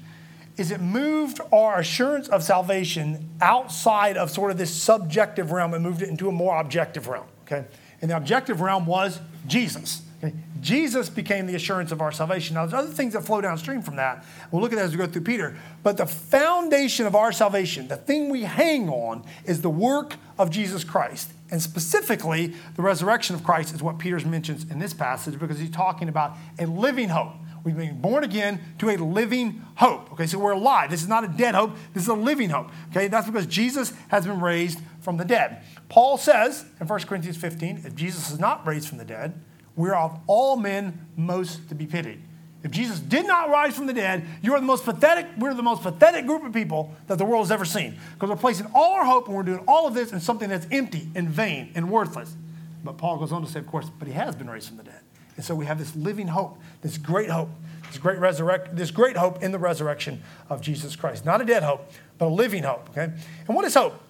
is 0.57 0.71
it 0.71 0.81
moved 0.81 1.39
our 1.53 1.79
assurance 1.79 2.27
of 2.29 2.43
salvation 2.43 3.29
outside 3.41 4.17
of 4.17 4.31
sort 4.31 4.49
of 4.49 4.57
this 4.57 4.73
subjective 4.73 5.51
realm 5.51 5.73
and 5.73 5.83
moved 5.83 6.01
it 6.01 6.09
into 6.09 6.27
a 6.27 6.31
more 6.31 6.59
objective 6.59 7.07
realm. 7.07 7.27
Okay? 7.43 7.65
And 8.01 8.09
the 8.09 8.17
objective 8.17 8.59
realm 8.59 8.85
was 8.85 9.19
Jesus. 9.45 10.01
Okay? 10.17 10.33
Jesus 10.61 11.09
became 11.09 11.45
the 11.45 11.55
assurance 11.55 11.91
of 11.91 12.01
our 12.01 12.11
salvation. 12.11 12.55
Now, 12.55 12.65
there's 12.65 12.85
other 12.85 12.93
things 12.93 13.13
that 13.13 13.23
flow 13.23 13.39
downstream 13.39 13.81
from 13.81 13.97
that. 13.97 14.25
We'll 14.51 14.61
look 14.61 14.71
at 14.71 14.77
that 14.77 14.85
as 14.85 14.91
we 14.91 14.97
go 14.97 15.05
through 15.05 15.21
Peter. 15.21 15.55
But 15.83 15.97
the 15.97 16.07
foundation 16.07 17.05
of 17.05 17.15
our 17.15 17.31
salvation, 17.31 17.87
the 17.87 17.97
thing 17.97 18.29
we 18.29 18.43
hang 18.43 18.89
on, 18.89 19.23
is 19.45 19.61
the 19.61 19.69
work 19.69 20.15
of 20.39 20.49
Jesus 20.49 20.83
Christ. 20.83 21.31
And 21.51 21.61
specifically, 21.61 22.53
the 22.75 22.81
resurrection 22.81 23.35
of 23.35 23.43
Christ 23.43 23.73
is 23.73 23.83
what 23.83 23.99
Peter 23.99 24.19
mentions 24.27 24.69
in 24.69 24.79
this 24.79 24.93
passage 24.93 25.39
because 25.39 25.59
he's 25.59 25.69
talking 25.69 26.09
about 26.09 26.35
a 26.59 26.65
living 26.65 27.09
hope. 27.09 27.33
We've 27.63 27.75
been 27.75 27.99
born 27.99 28.23
again 28.23 28.61
to 28.79 28.89
a 28.89 28.97
living 28.97 29.61
hope. 29.75 30.13
Okay, 30.13 30.25
so 30.25 30.39
we're 30.39 30.51
alive. 30.51 30.89
This 30.89 31.01
is 31.01 31.07
not 31.07 31.23
a 31.23 31.27
dead 31.27 31.53
hope, 31.53 31.75
this 31.93 32.03
is 32.03 32.09
a 32.09 32.13
living 32.13 32.49
hope. 32.49 32.69
Okay, 32.91 33.07
that's 33.07 33.27
because 33.27 33.45
Jesus 33.45 33.93
has 34.07 34.25
been 34.25 34.39
raised 34.39 34.79
from 35.01 35.17
the 35.17 35.25
dead. 35.25 35.63
Paul 35.89 36.17
says 36.17 36.65
in 36.79 36.87
1 36.87 36.99
Corinthians 37.01 37.37
15 37.37 37.83
if 37.85 37.93
Jesus 37.93 38.31
is 38.31 38.39
not 38.39 38.65
raised 38.65 38.87
from 38.87 38.97
the 38.97 39.05
dead, 39.05 39.39
we're 39.77 39.95
of 39.95 40.19
all 40.27 40.57
men 40.57 41.07
most 41.15 41.69
to 41.69 41.75
be 41.75 41.85
pitied. 41.85 42.21
If 42.63 42.71
Jesus 42.71 42.99
did 42.99 43.25
not 43.25 43.49
rise 43.49 43.75
from 43.75 43.85
the 43.85 43.93
dead, 43.93 44.25
you 44.41 44.53
are 44.53 44.59
the 44.59 44.65
most 44.65 44.83
pathetic, 44.83 45.27
we're 45.37 45.53
the 45.53 45.63
most 45.63 45.83
pathetic 45.83 46.25
group 46.25 46.43
of 46.43 46.51
people 46.51 46.93
that 47.05 47.17
the 47.17 47.23
world 47.23 47.45
has 47.45 47.51
ever 47.51 47.63
seen. 47.63 47.97
Because 48.15 48.29
we're 48.29 48.35
placing 48.35 48.67
all 48.73 48.95
our 48.95 49.05
hope 49.05 49.27
and 49.27 49.37
we're 49.37 49.43
doing 49.43 49.63
all 49.67 49.87
of 49.87 49.93
this 49.93 50.11
in 50.11 50.19
something 50.19 50.49
that's 50.49 50.67
empty 50.71 51.07
and 51.15 51.29
vain 51.29 51.71
and 51.75 51.89
worthless. 51.89 52.35
But 52.83 52.97
Paul 52.97 53.17
goes 53.17 53.31
on 53.31 53.45
to 53.45 53.49
say, 53.49 53.59
of 53.59 53.67
course, 53.67 53.89
but 53.99 54.07
he 54.07 54.13
has 54.15 54.35
been 54.35 54.49
raised 54.49 54.67
from 54.67 54.77
the 54.77 54.83
dead. 54.83 54.99
And 55.35 55.45
so 55.45 55.53
we 55.53 55.67
have 55.67 55.77
this 55.77 55.95
living 55.95 56.27
hope, 56.27 56.57
this 56.81 56.97
great 56.97 57.29
hope, 57.29 57.49
this 57.87 57.99
great 57.99 58.17
resurrect, 58.17 58.75
this 58.75 58.89
great 58.89 59.15
hope 59.15 59.43
in 59.43 59.51
the 59.51 59.59
resurrection 59.59 60.23
of 60.49 60.61
Jesus 60.61 60.95
Christ. 60.95 61.25
Not 61.25 61.41
a 61.41 61.45
dead 61.45 61.61
hope, 61.61 61.91
but 62.17 62.25
a 62.25 62.33
living 62.33 62.63
hope. 62.63 62.89
Okay? 62.89 63.03
And 63.47 63.55
what 63.55 63.63
is 63.65 63.75
hope? 63.75 64.01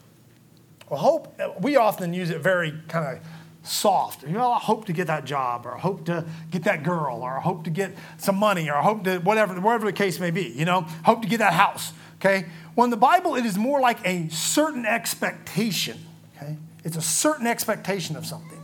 Well, 0.89 1.00
hope, 1.00 1.39
uh, 1.39 1.50
we 1.59 1.75
often 1.75 2.13
use 2.13 2.29
it 2.29 2.39
very 2.39 2.74
kind 2.88 3.17
of 3.17 3.24
soft. 3.67 4.24
You 4.24 4.29
know, 4.29 4.51
I 4.51 4.59
hope 4.59 4.86
to 4.86 4.93
get 4.93 5.07
that 5.07 5.25
job, 5.25 5.65
or 5.65 5.75
I 5.75 5.79
hope 5.79 6.05
to 6.05 6.25
get 6.51 6.63
that 6.63 6.83
girl, 6.83 7.21
or 7.21 7.38
I 7.38 7.41
hope 7.41 7.63
to 7.65 7.69
get 7.69 7.91
some 8.17 8.36
money, 8.36 8.69
or 8.69 8.75
I 8.75 8.81
hope 8.81 9.03
to 9.03 9.19
whatever, 9.19 9.59
whatever 9.59 9.86
the 9.86 9.93
case 9.93 10.19
may 10.19 10.31
be. 10.31 10.47
You 10.50 10.65
know, 10.65 10.81
hope 11.03 11.21
to 11.21 11.27
get 11.27 11.39
that 11.39 11.53
house. 11.53 11.93
Okay. 12.19 12.45
Well, 12.75 12.86
in 12.86 12.91
the 12.91 12.97
Bible, 12.97 13.36
it 13.36 13.45
is 13.45 13.57
more 13.57 13.79
like 13.79 14.05
a 14.05 14.29
certain 14.29 14.86
expectation. 14.86 15.97
Okay, 16.36 16.55
it's 16.83 16.95
a 16.95 17.01
certain 17.01 17.47
expectation 17.47 18.15
of 18.15 18.25
something. 18.25 18.59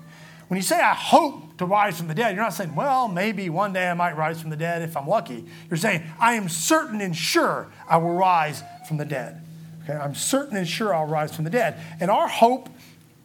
When 0.47 0.57
you 0.57 0.61
say 0.61 0.79
I 0.79 0.93
hope 0.93 1.57
to 1.57 1.65
rise 1.65 1.97
from 1.97 2.07
the 2.07 2.13
dead, 2.13 2.35
you're 2.35 2.43
not 2.43 2.53
saying, 2.53 2.75
well, 2.75 3.07
maybe 3.07 3.49
one 3.49 3.73
day 3.73 3.89
I 3.89 3.95
might 3.95 4.15
rise 4.15 4.39
from 4.39 4.51
the 4.51 4.55
dead 4.55 4.83
if 4.83 4.95
I'm 4.95 5.07
lucky. 5.07 5.45
You're 5.69 5.77
saying, 5.77 6.03
I 6.19 6.33
am 6.33 6.47
certain 6.47 7.01
and 7.01 7.15
sure 7.15 7.71
I 7.89 7.97
will 7.97 8.13
rise 8.13 8.61
from 8.87 8.97
the 8.97 9.05
dead. 9.05 9.41
Okay, 9.83 9.93
I'm 9.93 10.13
certain 10.13 10.57
and 10.57 10.67
sure 10.67 10.93
I'll 10.93 11.07
rise 11.07 11.35
from 11.35 11.43
the 11.43 11.49
dead. 11.49 11.79
And 11.99 12.11
our 12.11 12.27
hope 12.27 12.69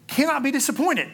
cannot 0.06 0.42
be 0.42 0.50
disappointed. 0.50 1.08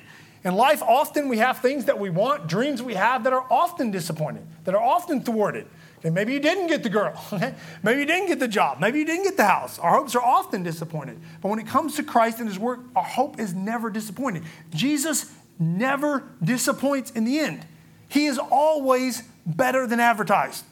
In 0.44 0.54
life, 0.54 0.82
often 0.82 1.28
we 1.28 1.38
have 1.38 1.58
things 1.58 1.86
that 1.86 1.98
we 1.98 2.10
want, 2.10 2.46
dreams 2.46 2.82
we 2.82 2.94
have 2.94 3.24
that 3.24 3.32
are 3.32 3.46
often 3.50 3.90
disappointed, 3.90 4.46
that 4.64 4.74
are 4.74 4.82
often 4.82 5.22
thwarted. 5.22 5.66
Okay, 5.98 6.10
maybe 6.10 6.34
you 6.34 6.40
didn't 6.40 6.66
get 6.66 6.82
the 6.82 6.90
girl. 6.90 7.18
Okay? 7.32 7.54
Maybe 7.82 8.00
you 8.00 8.06
didn't 8.06 8.28
get 8.28 8.40
the 8.40 8.48
job. 8.48 8.78
Maybe 8.78 8.98
you 8.98 9.06
didn't 9.06 9.24
get 9.24 9.38
the 9.38 9.46
house. 9.46 9.78
Our 9.78 9.96
hopes 9.96 10.14
are 10.14 10.22
often 10.22 10.62
disappointed. 10.62 11.18
But 11.40 11.48
when 11.48 11.58
it 11.58 11.66
comes 11.66 11.96
to 11.96 12.02
Christ 12.02 12.40
and 12.40 12.48
His 12.48 12.58
work, 12.58 12.80
our 12.94 13.02
hope 13.02 13.40
is 13.40 13.54
never 13.54 13.88
disappointed. 13.88 14.42
Jesus 14.70 15.32
never 15.58 16.24
disappoints 16.42 17.10
in 17.12 17.24
the 17.24 17.38
end. 17.38 17.66
He 18.08 18.26
is 18.26 18.38
always 18.38 19.22
better 19.46 19.86
than 19.86 19.98
advertised. 19.98 20.64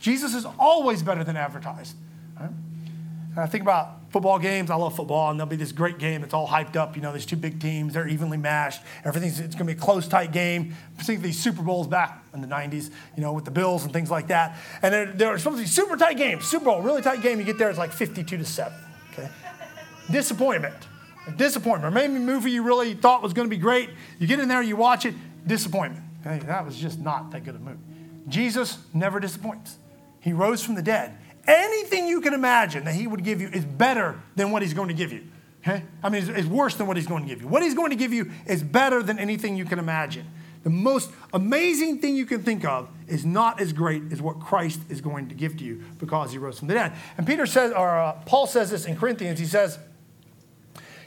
Jesus 0.00 0.32
is 0.34 0.46
always 0.60 1.02
better 1.02 1.24
than 1.24 1.36
advertised. 1.36 1.96
And 3.30 3.40
I 3.40 3.46
think 3.46 3.62
about 3.62 3.98
football 4.10 4.38
games. 4.38 4.70
I 4.70 4.74
love 4.76 4.96
football, 4.96 5.30
and 5.30 5.38
there'll 5.38 5.50
be 5.50 5.56
this 5.56 5.72
great 5.72 5.98
game. 5.98 6.24
It's 6.24 6.34
all 6.34 6.48
hyped 6.48 6.76
up. 6.76 6.96
You 6.96 7.02
know, 7.02 7.10
there's 7.12 7.26
two 7.26 7.36
big 7.36 7.60
teams, 7.60 7.94
they're 7.94 8.08
evenly 8.08 8.38
matched. 8.38 8.82
Everything's 9.04 9.38
it's 9.40 9.54
going 9.54 9.66
to 9.66 9.74
be 9.74 9.78
a 9.78 9.80
close, 9.80 10.08
tight 10.08 10.32
game. 10.32 10.74
Particularly 10.96 11.32
Super 11.32 11.62
Bowls 11.62 11.86
back 11.86 12.24
in 12.34 12.40
the 12.40 12.46
90s, 12.46 12.90
you 13.16 13.22
know, 13.22 13.32
with 13.32 13.44
the 13.44 13.50
Bills 13.50 13.84
and 13.84 13.92
things 13.92 14.10
like 14.10 14.28
that. 14.28 14.58
And 14.82 15.18
they're, 15.18 15.38
supposed 15.38 15.58
to 15.58 15.62
be 15.62 15.68
super 15.68 15.96
tight 15.96 16.16
games. 16.16 16.46
Super 16.46 16.66
Bowl, 16.66 16.82
really 16.82 17.02
tight 17.02 17.22
game. 17.22 17.38
You 17.38 17.44
get 17.44 17.58
there, 17.58 17.68
it's 17.70 17.78
like 17.78 17.92
52 17.92 18.38
to 18.38 18.44
7. 18.44 18.72
Okay? 19.12 19.28
Disappointment. 20.10 20.74
Disappointment. 21.36 21.94
Maybe 21.94 22.16
a 22.16 22.20
movie 22.20 22.50
you 22.50 22.62
really 22.62 22.94
thought 22.94 23.22
was 23.22 23.34
going 23.34 23.46
to 23.46 23.54
be 23.54 23.60
great. 23.60 23.90
You 24.18 24.26
get 24.26 24.40
in 24.40 24.48
there, 24.48 24.62
you 24.62 24.76
watch 24.76 25.04
it, 25.04 25.14
disappointment. 25.46 26.04
Okay? 26.26 26.44
That 26.46 26.64
was 26.64 26.76
just 26.76 26.98
not 26.98 27.30
that 27.32 27.44
good 27.44 27.54
of 27.54 27.60
a 27.60 27.64
movie. 27.64 27.78
Jesus 28.28 28.78
never 28.92 29.20
disappoints. 29.20 29.76
He 30.20 30.32
rose 30.32 30.62
from 30.62 30.74
the 30.74 30.82
dead. 30.82 31.16
Anything 31.48 32.06
you 32.06 32.20
can 32.20 32.34
imagine 32.34 32.84
that 32.84 32.94
he 32.94 33.06
would 33.06 33.24
give 33.24 33.40
you 33.40 33.48
is 33.48 33.64
better 33.64 34.20
than 34.36 34.50
what 34.50 34.60
he's 34.60 34.74
going 34.74 34.88
to 34.88 34.94
give 34.94 35.12
you. 35.12 35.24
Okay? 35.62 35.82
I 36.02 36.10
mean, 36.10 36.22
it's, 36.22 36.30
it's 36.30 36.46
worse 36.46 36.74
than 36.74 36.86
what 36.86 36.98
he's 36.98 37.06
going 37.06 37.22
to 37.22 37.28
give 37.28 37.40
you. 37.40 37.48
What 37.48 37.62
he's 37.62 37.74
going 37.74 37.88
to 37.88 37.96
give 37.96 38.12
you 38.12 38.30
is 38.46 38.62
better 38.62 39.02
than 39.02 39.18
anything 39.18 39.56
you 39.56 39.64
can 39.64 39.78
imagine. 39.78 40.26
The 40.62 40.70
most 40.70 41.10
amazing 41.32 42.00
thing 42.00 42.16
you 42.16 42.26
can 42.26 42.42
think 42.42 42.66
of 42.66 42.90
is 43.06 43.24
not 43.24 43.60
as 43.60 43.72
great 43.72 44.02
as 44.12 44.20
what 44.20 44.40
Christ 44.40 44.80
is 44.90 45.00
going 45.00 45.28
to 45.28 45.34
give 45.34 45.56
to 45.56 45.64
you 45.64 45.82
because 45.98 46.32
he 46.32 46.38
rose 46.38 46.58
from 46.58 46.68
the 46.68 46.74
dead. 46.74 46.92
And 47.16 47.26
Peter 47.26 47.46
says, 47.46 47.72
or 47.72 47.98
uh, 47.98 48.12
Paul 48.26 48.46
says 48.46 48.70
this 48.70 48.84
in 48.84 48.94
Corinthians. 48.94 49.38
He 49.38 49.46
says, 49.46 49.78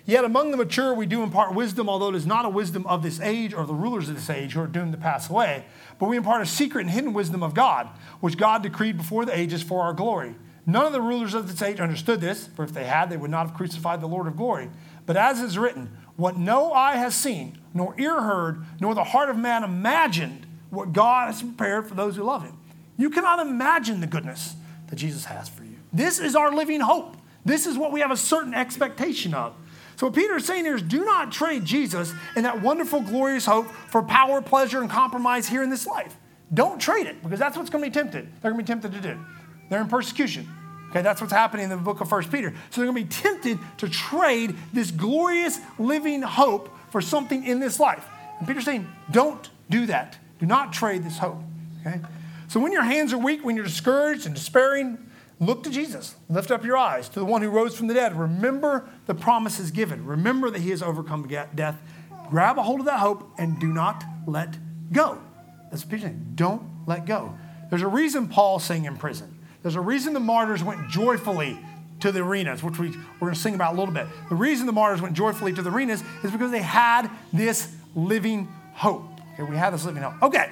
Yet 0.06 0.26
among 0.26 0.52
the 0.52 0.58
mature 0.58 0.94
we 0.94 1.06
do 1.06 1.24
impart 1.24 1.54
wisdom, 1.54 1.88
although 1.88 2.10
it 2.10 2.16
is 2.16 2.26
not 2.26 2.46
a 2.46 2.50
wisdom 2.50 2.86
of 2.88 3.04
this 3.04 3.20
age 3.20 3.54
or 3.54 3.66
the 3.66 3.74
rulers 3.74 4.10
of 4.10 4.16
this 4.16 4.30
age 4.30 4.54
who 4.54 4.62
are 4.62 4.68
doomed 4.68 4.94
to 4.94 4.98
pass 4.98 5.30
away, 5.30 5.66
but 6.00 6.10
we 6.10 6.18
impart 6.18 6.42
a 6.42 6.46
secret 6.46 6.82
and 6.82 6.90
hidden 6.90 7.14
wisdom 7.14 7.44
of 7.44 7.54
God, 7.54 7.88
which 8.20 8.38
God 8.38 8.64
decreed 8.64 8.98
before 8.98 9.26
the 9.26 9.38
ages 9.38 9.62
for 9.62 9.84
our 9.84 9.94
glory. 9.94 10.36
None 10.66 10.86
of 10.86 10.92
the 10.92 11.02
rulers 11.02 11.34
of 11.34 11.48
this 11.48 11.62
age 11.62 11.80
understood 11.80 12.22
this, 12.22 12.48
for 12.48 12.64
if 12.64 12.74
they 12.74 12.86
had, 12.86 13.10
they 13.10 13.18
would 13.18 13.32
not 13.32 13.48
have 13.48 13.56
crucified 13.56 14.02
the 14.02 14.08
Lord 14.08 14.28
of 14.28 14.38
glory. 14.38 14.70
But 15.06 15.18
as 15.18 15.40
is 15.40 15.58
written, 15.58 15.98
what 16.16 16.38
no 16.38 16.72
eye 16.72 16.98
has 16.98 17.16
seen, 17.16 17.58
nor 17.74 18.00
ear 18.00 18.22
heard, 18.22 18.64
nor 18.80 18.94
the 18.94 19.04
heart 19.04 19.30
of 19.30 19.38
man 19.38 19.64
imagined, 19.64 20.46
what 20.70 20.94
God 20.94 21.28
has 21.28 21.42
prepared 21.42 21.88
for 21.88 21.96
those 21.96 22.16
who 22.16 22.24
love 22.24 22.44
him. 22.44 22.58
You 22.98 23.10
cannot 23.10 23.40
imagine 23.40 24.02
the 24.02 24.08
goodness 24.08 24.56
that 24.88 24.96
Jesus 24.96 25.26
has 25.26 25.50
for 25.50 25.64
you. 25.64 25.78
This 25.92 26.20
is 26.20 26.36
our 26.36 26.54
living 26.54 26.80
hope. 26.80 27.18
This 27.44 27.66
is 27.66 27.78
what 27.78 27.92
we 27.92 28.02
have 28.02 28.12
a 28.12 28.18
certain 28.18 28.54
expectation 28.54 29.34
of. 29.34 29.56
So, 29.98 30.08
what 30.08 30.16
Peter 30.16 30.36
is 30.38 30.46
saying 30.46 30.66
here 30.66 30.76
is 30.76 30.82
do 30.82 31.06
not 31.06 31.32
trade 31.32 31.66
Jesus 31.66 32.14
and 32.36 32.46
that 32.46 32.62
wonderful, 32.62 33.02
glorious 33.02 33.46
hope 33.46 33.68
for 33.68 34.02
power, 34.02 34.42
pleasure, 34.42 34.82
and 34.82 34.90
compromise 34.90 35.48
here 35.48 35.64
in 35.64 35.70
this 35.70 35.86
life. 35.86 36.16
Don't 36.54 36.80
trade 36.80 37.08
it 37.08 37.22
because 37.24 37.40
that's 37.40 37.56
what's 37.56 37.70
going 37.70 37.84
to 37.84 37.90
be 37.90 37.94
tempted. 37.94 38.28
They're 38.42 38.52
going 38.52 38.66
to 38.66 38.74
be 38.74 38.82
tempted 38.82 39.02
to 39.02 39.14
do. 39.14 39.20
They're 39.70 39.82
in 39.82 39.88
persecution. 39.88 40.50
Okay, 40.90 41.02
that's 41.02 41.22
what's 41.22 41.32
happening 41.32 41.64
in 41.64 41.70
the 41.70 41.78
book 41.78 42.02
of 42.02 42.10
First 42.10 42.30
Peter. 42.30 42.54
So 42.70 42.82
they're 42.82 42.92
going 42.92 43.08
to 43.08 43.10
be 43.10 43.22
tempted 43.24 43.60
to 43.78 43.88
trade 43.88 44.56
this 44.74 44.92
glorious 44.92 45.60
living 45.80 46.22
hope 46.22 46.70
for 46.90 47.00
something 47.00 47.46
in 47.46 47.62
this 47.62 47.80
life. 47.80 48.06
And 48.40 48.48
Peter's 48.48 48.66
saying, 48.66 48.90
don't 49.10 49.50
do 49.70 49.86
that. 49.86 50.18
Do 50.40 50.46
not 50.46 50.74
trade 50.74 51.04
this 51.04 51.18
hope. 51.18 51.38
Okay? 51.80 52.02
So 52.50 52.60
when 52.60 52.74
your 52.74 52.84
hands 52.84 53.14
are 53.14 53.18
weak, 53.18 53.46
when 53.46 53.56
you're 53.56 53.64
discouraged 53.64 54.26
and 54.26 54.36
despairing, 54.36 54.98
Look 55.42 55.64
to 55.64 55.72
Jesus. 55.72 56.16
Lift 56.30 56.52
up 56.52 56.64
your 56.64 56.78
eyes 56.78 57.10
to 57.10 57.20
the 57.20 57.26
one 57.26 57.42
who 57.42 57.50
rose 57.50 57.76
from 57.76 57.88
the 57.88 57.96
dead. 57.96 58.16
Remember 58.16 58.88
the 59.08 59.16
promises 59.16 59.72
given. 59.72 60.06
Remember 60.06 60.52
that 60.52 60.62
he 60.62 60.70
has 60.70 60.84
overcome 60.84 61.28
death. 61.56 61.82
Grab 62.30 62.60
a 62.60 62.64
hold 62.64 62.80
of 62.80 62.86
that 62.86 63.00
hope 63.00 63.28
and 63.40 63.60
do 63.60 63.74
not 63.74 64.04
let 64.28 64.56
go. 64.94 65.20
That's 65.72 65.84
what 65.84 66.00
saying. 66.00 66.34
Don't 66.36 66.62
let 66.86 67.08
go. 67.08 67.36
There's 67.72 67.82
a 67.82 67.88
reason 67.88 68.28
Paul's 68.28 68.64
sang 68.64 68.86
in 68.86 68.98
prison. 68.98 69.40
There's 69.64 69.76
a 69.76 69.82
reason 69.82 70.14
the 70.14 70.20
martyrs 70.20 70.64
went 70.64 70.90
joyfully 70.90 71.58
to 72.02 72.12
the 72.12 72.22
arenas, 72.22 72.62
which 72.62 72.78
we, 72.78 72.90
we're 72.90 73.28
going 73.28 73.34
to 73.34 73.40
sing 73.40 73.56
about 73.56 73.74
a 73.74 73.78
little 73.78 73.94
bit. 73.94 74.08
The 74.30 74.36
reason 74.36 74.68
the 74.68 74.74
martyrs 74.74 75.02
went 75.02 75.16
joyfully 75.16 75.54
to 75.54 75.62
the 75.64 75.72
arenas 75.72 76.04
is 76.24 76.32
because 76.32 76.52
they 76.52 76.62
had 76.62 77.10
this 77.34 77.74
living 77.96 78.48
hope. 78.74 79.08
Okay, 79.34 79.44
we 79.44 79.56
have 79.56 79.74
this 79.74 79.86
living 79.86 80.04
hope. 80.04 80.22
Okay, 80.22 80.52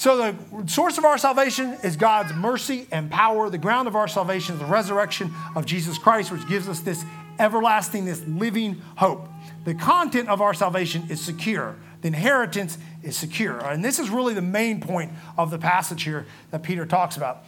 so, 0.00 0.32
the 0.32 0.66
source 0.66 0.96
of 0.96 1.04
our 1.04 1.18
salvation 1.18 1.76
is 1.82 1.94
God's 1.94 2.32
mercy 2.32 2.86
and 2.90 3.10
power. 3.10 3.50
The 3.50 3.58
ground 3.58 3.86
of 3.86 3.94
our 3.94 4.08
salvation 4.08 4.54
is 4.54 4.58
the 4.58 4.64
resurrection 4.64 5.30
of 5.54 5.66
Jesus 5.66 5.98
Christ, 5.98 6.32
which 6.32 6.48
gives 6.48 6.70
us 6.70 6.80
this 6.80 7.04
everlasting, 7.38 8.06
this 8.06 8.26
living 8.26 8.80
hope. 8.96 9.28
The 9.66 9.74
content 9.74 10.30
of 10.30 10.40
our 10.40 10.54
salvation 10.54 11.04
is 11.10 11.20
secure. 11.20 11.76
The 12.00 12.08
inheritance 12.08 12.78
is 13.02 13.14
secure. 13.14 13.58
And 13.58 13.84
this 13.84 13.98
is 13.98 14.08
really 14.08 14.32
the 14.32 14.40
main 14.40 14.80
point 14.80 15.12
of 15.36 15.50
the 15.50 15.58
passage 15.58 16.04
here 16.04 16.24
that 16.50 16.62
Peter 16.62 16.86
talks 16.86 17.18
about. 17.18 17.44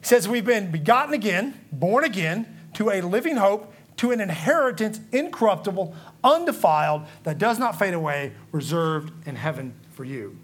He 0.00 0.06
says, 0.06 0.28
We've 0.28 0.44
been 0.44 0.70
begotten 0.70 1.14
again, 1.14 1.58
born 1.72 2.04
again, 2.04 2.66
to 2.74 2.90
a 2.90 3.00
living 3.00 3.36
hope, 3.36 3.72
to 3.96 4.10
an 4.10 4.20
inheritance 4.20 5.00
incorruptible, 5.10 5.96
undefiled, 6.22 7.06
that 7.22 7.38
does 7.38 7.58
not 7.58 7.78
fade 7.78 7.94
away, 7.94 8.34
reserved 8.52 9.26
in 9.26 9.36
heaven 9.36 9.72
for 9.92 10.04
you. 10.04 10.36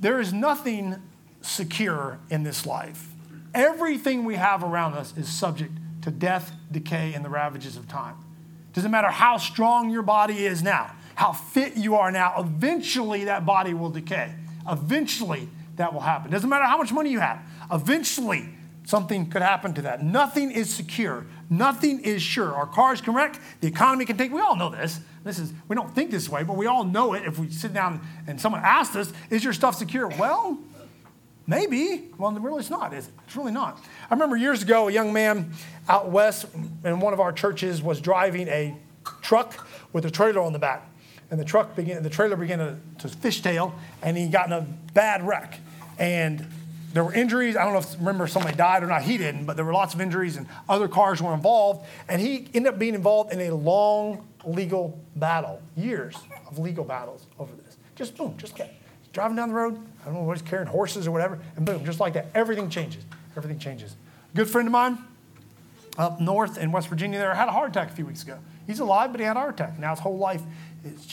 There 0.00 0.20
is 0.20 0.32
nothing 0.32 1.00
secure 1.40 2.18
in 2.30 2.42
this 2.42 2.66
life. 2.66 3.08
Everything 3.54 4.24
we 4.24 4.36
have 4.36 4.62
around 4.62 4.94
us 4.94 5.16
is 5.16 5.28
subject 5.28 5.72
to 6.02 6.10
death, 6.10 6.52
decay, 6.70 7.14
and 7.14 7.24
the 7.24 7.28
ravages 7.28 7.76
of 7.76 7.88
time. 7.88 8.16
Doesn't 8.72 8.90
matter 8.90 9.10
how 9.10 9.36
strong 9.36 9.90
your 9.90 10.02
body 10.02 10.46
is 10.46 10.62
now, 10.62 10.94
how 11.14 11.32
fit 11.32 11.76
you 11.76 11.96
are 11.96 12.10
now, 12.10 12.34
eventually 12.38 13.24
that 13.24 13.44
body 13.44 13.74
will 13.74 13.90
decay. 13.90 14.34
Eventually 14.68 15.48
that 15.76 15.92
will 15.92 16.00
happen. 16.00 16.30
Doesn't 16.30 16.48
matter 16.48 16.64
how 16.64 16.78
much 16.78 16.92
money 16.92 17.10
you 17.10 17.20
have, 17.20 17.40
eventually 17.70 18.48
something 18.84 19.30
could 19.30 19.42
happen 19.42 19.74
to 19.74 19.82
that. 19.82 20.02
Nothing 20.02 20.50
is 20.50 20.72
secure. 20.72 21.26
Nothing 21.50 22.00
is 22.00 22.22
sure. 22.22 22.54
Our 22.54 22.66
cars 22.66 23.00
can 23.00 23.14
wreck, 23.14 23.38
the 23.60 23.68
economy 23.68 24.04
can 24.04 24.16
take, 24.16 24.32
we 24.32 24.40
all 24.40 24.56
know 24.56 24.70
this. 24.70 25.00
This 25.24 25.38
is, 25.38 25.52
we 25.68 25.76
don't 25.76 25.94
think 25.94 26.10
this 26.10 26.28
way, 26.28 26.42
but 26.42 26.56
we 26.56 26.66
all 26.66 26.82
know 26.84 27.12
it. 27.14 27.24
If 27.24 27.38
we 27.38 27.48
sit 27.50 27.72
down 27.72 28.00
and 28.26 28.40
someone 28.40 28.62
asks 28.64 28.96
us, 28.96 29.12
is 29.30 29.44
your 29.44 29.52
stuff 29.52 29.76
secure? 29.76 30.08
Well, 30.08 30.58
maybe. 31.46 32.08
Well, 32.18 32.32
really 32.32 32.60
it's 32.60 32.70
not, 32.70 32.92
is 32.92 33.06
it? 33.06 33.14
It's 33.26 33.36
really 33.36 33.52
not. 33.52 33.78
I 34.10 34.14
remember 34.14 34.36
years 34.36 34.62
ago, 34.62 34.88
a 34.88 34.92
young 34.92 35.12
man 35.12 35.52
out 35.88 36.10
west 36.10 36.46
in 36.84 37.00
one 37.00 37.12
of 37.12 37.20
our 37.20 37.32
churches 37.32 37.82
was 37.82 38.00
driving 38.00 38.48
a 38.48 38.76
truck 39.20 39.68
with 39.92 40.04
a 40.06 40.10
trailer 40.10 40.40
on 40.40 40.52
the 40.52 40.58
back. 40.58 40.88
And 41.30 41.40
the 41.40 41.44
truck 41.44 41.76
began, 41.76 42.02
the 42.02 42.10
trailer 42.10 42.36
began 42.36 42.58
to, 42.58 42.76
to 42.98 43.08
fishtail, 43.08 43.72
and 44.02 44.16
he 44.16 44.26
got 44.28 44.46
in 44.46 44.52
a 44.52 44.66
bad 44.92 45.26
wreck. 45.26 45.60
And 45.98 46.46
there 46.92 47.04
were 47.04 47.14
injuries. 47.14 47.56
I 47.56 47.64
don't 47.64 47.72
know 47.72 47.78
if 47.78 47.96
remember 47.98 48.24
if 48.24 48.30
somebody 48.30 48.56
died 48.56 48.82
or 48.82 48.86
not. 48.86 49.02
He 49.02 49.18
didn't, 49.18 49.46
but 49.46 49.56
there 49.56 49.64
were 49.64 49.72
lots 49.72 49.94
of 49.94 50.00
injuries, 50.00 50.36
and 50.36 50.46
other 50.68 50.88
cars 50.88 51.22
were 51.22 51.34
involved. 51.34 51.86
And 52.08 52.20
he 52.20 52.48
ended 52.54 52.74
up 52.74 52.78
being 52.78 52.94
involved 52.94 53.32
in 53.32 53.40
a 53.40 53.54
long 53.54 54.26
legal 54.44 55.00
battle, 55.16 55.62
years 55.76 56.16
of 56.48 56.58
legal 56.58 56.84
battles 56.84 57.26
over 57.38 57.54
this. 57.64 57.76
Just 57.94 58.16
boom, 58.16 58.34
just 58.36 58.58
like 58.58 58.74
driving 59.12 59.36
down 59.36 59.48
the 59.48 59.54
road. 59.54 59.78
I 60.02 60.06
don't 60.06 60.14
know 60.14 60.22
what 60.22 60.38
he's 60.38 60.48
carrying, 60.48 60.68
horses 60.68 61.06
or 61.06 61.10
whatever, 61.10 61.38
and 61.56 61.64
boom, 61.64 61.84
just 61.84 62.00
like 62.00 62.14
that. 62.14 62.26
Everything 62.34 62.68
changes. 62.68 63.04
Everything 63.36 63.58
changes. 63.58 63.96
Good 64.34 64.48
friend 64.48 64.68
of 64.68 64.72
mine 64.72 64.98
up 65.98 66.20
north 66.20 66.58
in 66.58 66.72
West 66.72 66.88
Virginia 66.88 67.18
there 67.18 67.34
had 67.34 67.48
a 67.48 67.52
heart 67.52 67.70
attack 67.70 67.90
a 67.90 67.94
few 67.94 68.06
weeks 68.06 68.22
ago. 68.22 68.38
He's 68.66 68.80
alive, 68.80 69.12
but 69.12 69.20
he 69.20 69.26
had 69.26 69.36
a 69.36 69.40
heart 69.40 69.54
attack. 69.54 69.78
Now 69.78 69.90
his 69.90 69.98
whole 69.98 70.16
life 70.16 70.42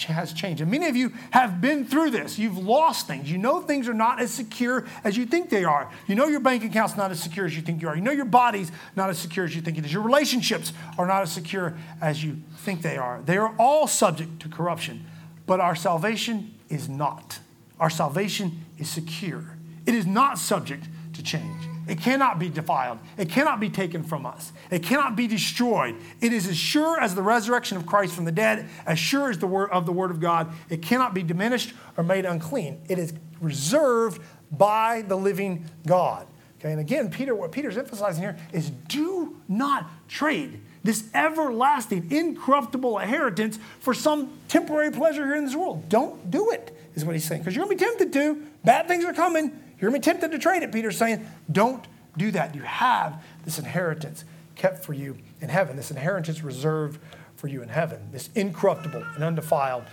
has 0.08 0.34
changed. 0.34 0.62
And 0.62 0.72
many 0.72 0.88
of 0.88 0.96
you 0.96 1.14
have 1.32 1.62
been 1.62 1.86
through 1.86 2.12
this. 2.12 2.40
You've 2.40 2.58
lost 2.58 3.08
things. 3.08 3.32
You 3.32 3.38
know 3.38 3.62
things 3.62 3.88
are 3.88 3.94
not 3.94 4.20
as 4.20 4.32
secure 4.32 4.86
as 5.04 5.16
you 5.16 5.26
think 5.26 5.50
they 5.50 5.64
are. 5.64 5.92
You 6.08 6.16
know 6.16 6.28
your 6.28 6.40
bank 6.40 6.64
account's 6.64 6.98
not 6.98 7.12
as 7.12 7.22
secure 7.22 7.46
as 7.46 7.56
you 7.56 7.62
think 7.62 7.82
you 7.82 7.88
are. 7.88 7.96
You 7.96 8.02
know 8.02 8.12
your 8.12 8.26
body's 8.26 8.72
not 8.96 9.10
as 9.10 9.20
secure 9.20 9.46
as 9.46 9.56
you 9.56 9.62
think 9.62 9.78
it 9.78 9.86
is. 9.86 9.94
Your 9.94 10.02
relationships 10.02 10.74
are 10.98 11.06
not 11.06 11.22
as 11.22 11.32
secure 11.32 11.78
as 12.02 12.24
you 12.24 12.38
think 12.58 12.82
they 12.82 12.98
are. 12.98 13.22
They 13.24 13.38
are 13.38 13.54
all 13.60 13.88
subject 13.88 14.42
to 14.42 14.50
corruption, 14.50 15.06
but 15.46 15.60
our 15.60 15.76
salvation 15.76 16.56
is 16.70 16.90
not. 16.90 17.40
Our 17.80 17.90
salvation 17.90 18.66
is 18.78 18.90
secure. 18.90 19.44
It 19.86 19.94
is 19.94 20.06
not 20.06 20.40
subject 20.40 20.86
to 21.14 21.24
change. 21.24 21.69
It 21.90 22.00
cannot 22.00 22.38
be 22.38 22.50
defiled. 22.50 23.00
It 23.18 23.30
cannot 23.30 23.60
be 23.60 23.70
taken 23.70 24.04
from 24.04 24.26
us. 24.26 24.54
It 24.70 24.84
cannot 24.84 25.16
be 25.16 25.28
destroyed. 25.28 25.96
It 26.22 26.32
is 26.32 26.48
as 26.48 26.56
sure 26.56 27.00
as 27.00 27.16
the 27.16 27.24
resurrection 27.24 27.78
of 27.78 27.86
Christ 27.86 28.14
from 28.14 28.26
the 28.26 28.32
dead, 28.32 28.70
as 28.86 29.00
sure 29.00 29.30
as 29.30 29.40
the 29.40 29.48
word 29.48 29.72
of 29.72 29.86
the 29.86 29.92
word 29.92 30.12
of 30.12 30.20
God. 30.20 30.52
It 30.70 30.82
cannot 30.82 31.14
be 31.14 31.24
diminished 31.24 31.74
or 31.98 32.04
made 32.04 32.26
unclean. 32.26 32.82
It 32.88 33.00
is 33.00 33.14
reserved 33.42 34.22
by 34.52 35.02
the 35.02 35.16
living 35.16 35.66
God. 35.86 36.28
Okay, 36.60 36.72
and 36.72 36.80
again, 36.80 37.10
Peter, 37.10 37.34
what 37.34 37.52
Peter's 37.52 37.78
emphasizing 37.78 38.22
here 38.22 38.38
is 38.52 38.70
do 38.70 39.38
not 39.48 39.90
trade 40.08 40.62
this 40.84 41.10
everlasting, 41.14 42.12
incorruptible 42.12 43.00
inheritance 43.00 43.60
for 43.80 43.94
some 43.94 44.32
temporary 44.48 44.92
pleasure 44.92 45.26
here 45.26 45.36
in 45.36 45.46
this 45.46 45.56
world. 45.56 45.90
Don't 45.90 46.32
do 46.32 46.52
it, 46.52 46.76
is 46.96 47.04
what 47.04 47.16
he's 47.16 47.26
saying. 47.26 47.42
Because 47.42 47.56
you're 47.56 47.66
going 47.66 47.78
to 47.78 47.84
be 47.84 47.90
tempted 47.90 48.14
to. 48.14 48.44
Bad 48.64 48.88
things 48.88 49.06
are 49.06 49.14
coming. 49.14 49.58
To 49.80 49.92
be 49.92 50.00
tempted 50.00 50.32
to 50.32 50.40
trade 50.40 50.64
it. 50.64 50.72
Peter's 50.72 50.98
saying, 50.98 51.26
don't 51.52 51.86
do 52.18 52.32
that. 52.32 52.56
You 52.56 52.62
have 52.64 53.24
this 53.46 53.60
inheritance 53.60 54.26
kept 54.56 54.84
for 54.84 54.94
you 54.94 55.18
in 55.42 55.50
heaven, 55.50 55.78
this 55.78 55.90
inheritance 55.90 56.44
reserved 56.44 57.00
for 57.38 57.48
you 57.48 57.62
in 57.62 57.70
heaven, 57.70 58.10
this 58.12 58.30
incorruptible 58.36 59.02
and 59.16 59.24
undefiled 59.24 59.84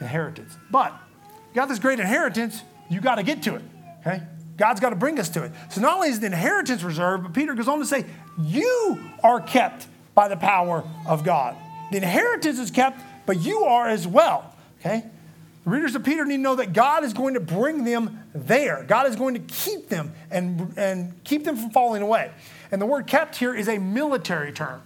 inheritance. 0.00 0.56
But 0.70 0.92
you 1.20 1.54
got 1.54 1.68
this 1.68 1.78
great 1.78 2.00
inheritance, 2.00 2.62
you 2.88 3.02
got 3.02 3.16
to 3.16 3.22
get 3.22 3.42
to 3.42 3.56
it, 3.56 3.62
okay? 4.00 4.22
God's 4.56 4.80
got 4.80 4.90
to 4.90 4.96
bring 4.96 5.18
us 5.20 5.28
to 5.30 5.44
it. 5.44 5.52
So 5.68 5.82
not 5.82 5.96
only 5.96 6.08
is 6.08 6.20
the 6.20 6.26
inheritance 6.26 6.82
reserved, 6.82 7.24
but 7.24 7.34
Peter 7.34 7.52
goes 7.54 7.68
on 7.68 7.80
to 7.80 7.84
say, 7.84 8.06
you 8.38 8.98
are 9.22 9.40
kept 9.40 9.86
by 10.14 10.28
the 10.28 10.36
power 10.36 10.84
of 11.06 11.22
God. 11.22 11.56
The 11.90 11.98
inheritance 11.98 12.58
is 12.58 12.70
kept, 12.70 13.00
but 13.26 13.40
you 13.40 13.64
are 13.64 13.88
as 13.88 14.06
well, 14.06 14.54
okay? 14.80 15.04
Readers 15.64 15.94
of 15.94 16.04
Peter 16.04 16.26
need 16.26 16.36
to 16.36 16.42
know 16.42 16.56
that 16.56 16.74
God 16.74 17.04
is 17.04 17.14
going 17.14 17.34
to 17.34 17.40
bring 17.40 17.84
them 17.84 18.20
there. 18.34 18.84
God 18.86 19.06
is 19.06 19.16
going 19.16 19.34
to 19.34 19.40
keep 19.40 19.88
them 19.88 20.12
and, 20.30 20.74
and 20.76 21.24
keep 21.24 21.44
them 21.44 21.56
from 21.56 21.70
falling 21.70 22.02
away. 22.02 22.32
And 22.70 22.82
the 22.82 22.86
word 22.86 23.06
kept 23.06 23.36
here 23.36 23.54
is 23.54 23.68
a 23.68 23.78
military 23.78 24.52
term. 24.52 24.82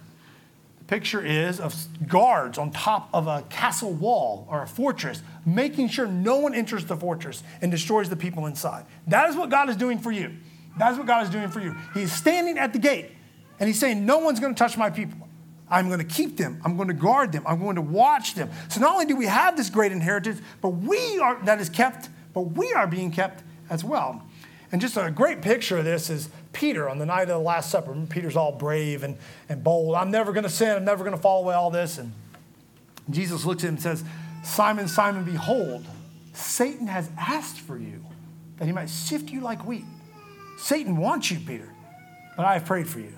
The 0.79 0.85
picture 0.85 1.23
is 1.23 1.59
of 1.59 1.75
guards 2.07 2.57
on 2.57 2.71
top 2.71 3.09
of 3.13 3.27
a 3.27 3.43
castle 3.49 3.91
wall 3.91 4.47
or 4.49 4.63
a 4.63 4.67
fortress, 4.67 5.21
making 5.45 5.89
sure 5.89 6.07
no 6.07 6.37
one 6.37 6.55
enters 6.55 6.85
the 6.85 6.95
fortress 6.95 7.43
and 7.61 7.69
destroys 7.69 8.09
the 8.09 8.15
people 8.15 8.45
inside. 8.45 8.85
That 9.07 9.29
is 9.29 9.35
what 9.35 9.49
God 9.49 9.69
is 9.69 9.75
doing 9.75 9.99
for 9.99 10.11
you. 10.11 10.37
That 10.77 10.93
is 10.93 10.97
what 10.97 11.07
God 11.07 11.23
is 11.23 11.29
doing 11.29 11.49
for 11.49 11.59
you. 11.59 11.75
He 11.93 12.03
is 12.03 12.13
standing 12.13 12.57
at 12.57 12.71
the 12.71 12.79
gate 12.79 13.11
and 13.59 13.67
he's 13.67 13.79
saying, 13.79 14.05
No 14.05 14.19
one's 14.19 14.39
going 14.39 14.55
to 14.55 14.57
touch 14.57 14.77
my 14.77 14.89
people. 14.89 15.28
I'm 15.69 15.87
going 15.87 15.99
to 15.99 16.05
keep 16.05 16.37
them. 16.37 16.61
I'm 16.65 16.75
going 16.75 16.87
to 16.87 16.93
guard 16.93 17.31
them. 17.31 17.43
I'm 17.45 17.59
going 17.59 17.75
to 17.75 17.81
watch 17.81 18.33
them. 18.35 18.49
So 18.69 18.81
not 18.81 18.93
only 18.93 19.05
do 19.05 19.15
we 19.15 19.27
have 19.27 19.55
this 19.55 19.69
great 19.69 19.91
inheritance, 19.91 20.41
but 20.61 20.69
we 20.69 21.19
are 21.19 21.43
that 21.45 21.61
is 21.61 21.69
kept, 21.69 22.09
but 22.33 22.41
we 22.41 22.73
are 22.73 22.87
being 22.87 23.11
kept 23.11 23.43
as 23.69 23.83
well. 23.83 24.23
And 24.71 24.79
just 24.81 24.97
a 24.97 25.09
great 25.09 25.41
picture 25.41 25.77
of 25.77 25.85
this 25.85 26.09
is 26.09 26.29
Peter 26.53 26.89
on 26.89 26.99
the 26.99 27.05
night 27.05 27.23
of 27.23 27.29
the 27.29 27.39
Last 27.39 27.71
Supper. 27.71 27.95
Peter's 28.09 28.35
all 28.35 28.51
brave 28.51 29.03
and, 29.03 29.17
and 29.47 29.63
bold. 29.63 29.95
I'm 29.95 30.11
never 30.11 30.31
going 30.31 30.43
to 30.43 30.49
sin. 30.49 30.75
I'm 30.75 30.85
never 30.85 31.03
going 31.03 31.15
to 31.15 31.21
fall 31.21 31.43
away 31.43 31.55
all 31.55 31.71
this. 31.71 31.97
And 31.97 32.13
Jesus 33.09 33.45
looks 33.45 33.63
at 33.63 33.67
him 33.67 33.75
and 33.75 33.81
says, 33.81 34.03
Simon, 34.43 34.87
Simon, 34.87 35.23
behold, 35.23 35.85
Satan 36.33 36.87
has 36.87 37.09
asked 37.17 37.59
for 37.59 37.77
you 37.77 38.05
that 38.57 38.65
he 38.65 38.71
might 38.71 38.89
sift 38.89 39.29
you 39.29 39.41
like 39.41 39.65
wheat. 39.65 39.85
Satan 40.57 40.97
wants 40.97 41.31
you, 41.31 41.39
Peter, 41.39 41.69
but 42.37 42.45
I 42.45 42.53
have 42.53 42.65
prayed 42.65 42.87
for 42.87 42.99
you. 42.99 43.17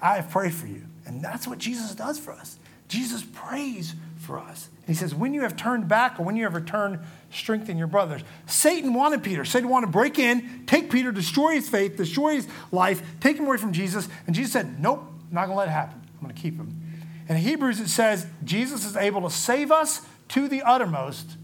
I 0.00 0.16
have 0.16 0.30
prayed 0.30 0.54
for 0.54 0.66
you. 0.66 0.86
And 1.06 1.22
that's 1.22 1.46
what 1.46 1.58
Jesus 1.58 1.94
does 1.94 2.18
for 2.18 2.32
us. 2.32 2.58
Jesus 2.88 3.24
prays 3.32 3.94
for 4.18 4.38
us. 4.38 4.68
he 4.86 4.94
says, 4.94 5.14
When 5.14 5.32
you 5.34 5.42
have 5.42 5.56
turned 5.56 5.88
back 5.88 6.20
or 6.20 6.24
when 6.24 6.36
you 6.36 6.44
have 6.44 6.54
returned, 6.54 7.00
strengthen 7.32 7.78
your 7.78 7.86
brothers. 7.86 8.22
Satan 8.46 8.92
wanted 8.94 9.22
Peter. 9.22 9.44
Satan 9.44 9.68
wanted 9.68 9.86
to 9.86 9.92
break 9.92 10.18
in, 10.18 10.64
take 10.66 10.90
Peter, 10.90 11.10
destroy 11.10 11.54
his 11.54 11.68
faith, 11.68 11.96
destroy 11.96 12.34
his 12.34 12.46
life, 12.70 13.02
take 13.20 13.38
him 13.38 13.46
away 13.46 13.56
from 13.56 13.72
Jesus. 13.72 14.08
And 14.26 14.36
Jesus 14.36 14.52
said, 14.52 14.78
Nope, 14.80 15.04
I'm 15.28 15.34
not 15.34 15.46
going 15.46 15.54
to 15.54 15.58
let 15.60 15.68
it 15.68 15.72
happen. 15.72 16.00
I'm 16.14 16.22
going 16.22 16.34
to 16.34 16.40
keep 16.40 16.56
him. 16.56 16.80
In 17.28 17.36
Hebrews, 17.36 17.80
it 17.80 17.88
says, 17.88 18.26
Jesus 18.44 18.84
is 18.84 18.96
able 18.96 19.22
to 19.22 19.30
save 19.30 19.72
us 19.72 20.02
to 20.28 20.48
the 20.48 20.62
uttermost 20.62 21.36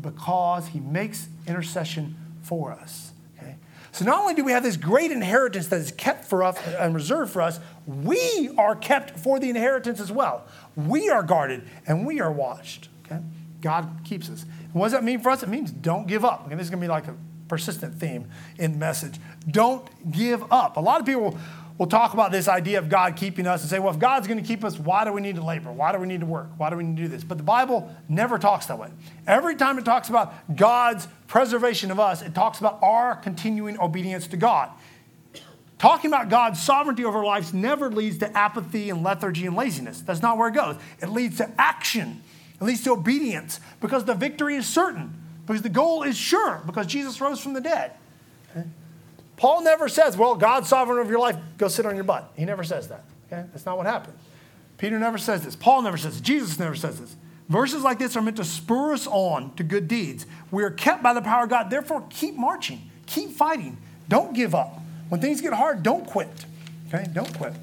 because 0.00 0.68
he 0.68 0.80
makes 0.80 1.28
intercession 1.46 2.16
for 2.42 2.72
us. 2.72 3.12
So 3.98 4.04
not 4.04 4.20
only 4.20 4.34
do 4.34 4.44
we 4.44 4.52
have 4.52 4.62
this 4.62 4.76
great 4.76 5.10
inheritance 5.10 5.66
that 5.66 5.80
is 5.80 5.90
kept 5.90 6.24
for 6.24 6.44
us 6.44 6.56
and 6.78 6.94
reserved 6.94 7.32
for 7.32 7.42
us, 7.42 7.58
we 7.84 8.48
are 8.56 8.76
kept 8.76 9.18
for 9.18 9.40
the 9.40 9.50
inheritance 9.50 9.98
as 9.98 10.12
well. 10.12 10.46
We 10.76 11.08
are 11.08 11.24
guarded 11.24 11.64
and 11.84 12.06
we 12.06 12.20
are 12.20 12.30
watched. 12.30 12.90
Okay? 13.04 13.20
God 13.60 14.02
keeps 14.04 14.30
us. 14.30 14.44
And 14.44 14.74
what 14.74 14.84
does 14.84 14.92
that 14.92 15.02
mean 15.02 15.18
for 15.18 15.30
us? 15.30 15.42
It 15.42 15.48
means 15.48 15.72
don't 15.72 16.06
give 16.06 16.24
up. 16.24 16.44
Okay, 16.46 16.54
this 16.54 16.66
is 16.66 16.70
going 16.70 16.80
to 16.80 16.84
be 16.84 16.88
like 16.88 17.08
a 17.08 17.16
persistent 17.48 17.98
theme 17.98 18.30
in 18.56 18.70
the 18.70 18.78
message. 18.78 19.18
Don't 19.50 20.12
give 20.12 20.44
up. 20.52 20.76
A 20.76 20.80
lot 20.80 21.00
of 21.00 21.06
people 21.06 21.36
we'll 21.78 21.88
talk 21.88 22.12
about 22.12 22.32
this 22.32 22.48
idea 22.48 22.78
of 22.78 22.88
God 22.88 23.16
keeping 23.16 23.46
us 23.46 23.62
and 23.62 23.70
say, 23.70 23.78
well, 23.78 23.94
if 23.94 24.00
God's 24.00 24.26
going 24.26 24.40
to 24.40 24.46
keep 24.46 24.64
us, 24.64 24.78
why 24.78 25.04
do 25.04 25.12
we 25.12 25.20
need 25.20 25.36
to 25.36 25.44
labor? 25.44 25.72
Why 25.72 25.92
do 25.92 25.98
we 25.98 26.06
need 26.06 26.20
to 26.20 26.26
work? 26.26 26.48
Why 26.56 26.70
do 26.70 26.76
we 26.76 26.84
need 26.84 26.96
to 26.96 27.02
do 27.04 27.08
this? 27.08 27.24
But 27.24 27.38
the 27.38 27.44
Bible 27.44 27.94
never 28.08 28.38
talks 28.38 28.66
that 28.66 28.78
way. 28.78 28.90
Every 29.26 29.54
time 29.54 29.78
it 29.78 29.84
talks 29.84 30.08
about 30.08 30.56
God's 30.56 31.06
preservation 31.28 31.90
of 31.90 32.00
us, 32.00 32.20
it 32.20 32.34
talks 32.34 32.58
about 32.58 32.80
our 32.82 33.14
continuing 33.14 33.78
obedience 33.78 34.26
to 34.28 34.36
God. 34.36 34.70
Talking 35.78 36.10
about 36.10 36.28
God's 36.28 36.60
sovereignty 36.60 37.04
over 37.04 37.18
our 37.18 37.24
lives 37.24 37.54
never 37.54 37.88
leads 37.88 38.18
to 38.18 38.36
apathy 38.36 38.90
and 38.90 39.04
lethargy 39.04 39.46
and 39.46 39.54
laziness. 39.54 40.00
That's 40.00 40.22
not 40.22 40.36
where 40.36 40.48
it 40.48 40.54
goes. 40.54 40.76
It 41.00 41.08
leads 41.08 41.36
to 41.36 41.48
action, 41.56 42.22
it 42.60 42.64
leads 42.64 42.82
to 42.84 42.92
obedience 42.92 43.60
because 43.80 44.04
the 44.04 44.14
victory 44.14 44.56
is 44.56 44.66
certain, 44.66 45.14
because 45.46 45.62
the 45.62 45.68
goal 45.68 46.02
is 46.02 46.16
sure, 46.16 46.60
because 46.66 46.86
Jesus 46.86 47.20
rose 47.20 47.38
from 47.38 47.52
the 47.52 47.60
dead. 47.60 47.92
Paul 49.38 49.62
never 49.62 49.88
says, 49.88 50.16
well, 50.16 50.34
God's 50.34 50.68
sovereign 50.68 50.98
over 50.98 51.10
your 51.10 51.20
life, 51.20 51.36
go 51.56 51.68
sit 51.68 51.86
on 51.86 51.94
your 51.94 52.04
butt. 52.04 52.30
He 52.36 52.44
never 52.44 52.64
says 52.64 52.88
that. 52.88 53.04
Okay? 53.26 53.44
That's 53.52 53.64
not 53.64 53.78
what 53.78 53.86
happened. 53.86 54.18
Peter 54.76 54.98
never 54.98 55.16
says 55.16 55.44
this. 55.44 55.56
Paul 55.56 55.82
never 55.82 55.96
says 55.96 56.14
this. 56.14 56.20
Jesus 56.20 56.58
never 56.58 56.74
says 56.74 57.00
this. 57.00 57.16
Verses 57.48 57.82
like 57.82 57.98
this 57.98 58.14
are 58.16 58.20
meant 58.20 58.36
to 58.36 58.44
spur 58.44 58.92
us 58.92 59.06
on 59.06 59.54
to 59.54 59.62
good 59.62 59.88
deeds. 59.88 60.26
We 60.50 60.62
are 60.64 60.70
kept 60.70 61.02
by 61.02 61.14
the 61.14 61.22
power 61.22 61.44
of 61.44 61.50
God. 61.50 61.70
Therefore, 61.70 62.04
keep 62.10 62.34
marching, 62.34 62.90
keep 63.06 63.30
fighting. 63.30 63.78
Don't 64.08 64.34
give 64.34 64.54
up. 64.54 64.80
When 65.08 65.20
things 65.20 65.40
get 65.40 65.54
hard, 65.54 65.82
don't 65.82 66.06
quit. 66.06 66.28
Okay? 66.88 67.06
Don't 67.12 67.36
quit. 67.38 67.54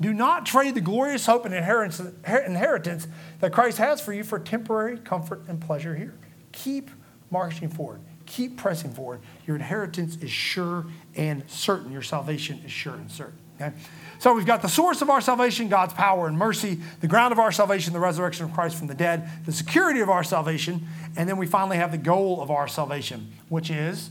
Do 0.00 0.12
not 0.12 0.46
trade 0.46 0.74
the 0.74 0.80
glorious 0.80 1.26
hope 1.26 1.44
and 1.44 1.54
inheritance 1.54 3.06
that 3.40 3.52
Christ 3.52 3.78
has 3.78 4.00
for 4.00 4.12
you 4.12 4.24
for 4.24 4.38
temporary 4.38 4.98
comfort 4.98 5.42
and 5.46 5.60
pleasure 5.60 5.94
here. 5.94 6.14
Keep 6.52 6.90
marching 7.30 7.68
forward. 7.68 8.00
Keep 8.26 8.56
pressing 8.56 8.92
forward. 8.92 9.20
Your 9.46 9.56
inheritance 9.56 10.16
is 10.16 10.30
sure 10.30 10.86
and 11.14 11.42
certain. 11.48 11.92
Your 11.92 12.02
salvation 12.02 12.62
is 12.64 12.72
sure 12.72 12.94
and 12.94 13.10
certain. 13.10 13.38
Okay? 13.60 13.72
So 14.18 14.34
we've 14.34 14.46
got 14.46 14.62
the 14.62 14.68
source 14.68 15.02
of 15.02 15.10
our 15.10 15.20
salvation, 15.20 15.68
God's 15.68 15.92
power 15.92 16.26
and 16.26 16.36
mercy, 16.36 16.80
the 17.00 17.06
ground 17.06 17.32
of 17.32 17.38
our 17.38 17.52
salvation, 17.52 17.92
the 17.92 18.00
resurrection 18.00 18.46
of 18.46 18.52
Christ 18.52 18.76
from 18.76 18.86
the 18.86 18.94
dead, 18.94 19.28
the 19.44 19.52
security 19.52 20.00
of 20.00 20.08
our 20.08 20.24
salvation, 20.24 20.86
and 21.16 21.28
then 21.28 21.36
we 21.36 21.46
finally 21.46 21.76
have 21.76 21.92
the 21.92 21.98
goal 21.98 22.40
of 22.40 22.50
our 22.50 22.66
salvation, 22.66 23.32
which 23.48 23.70
is 23.70 24.10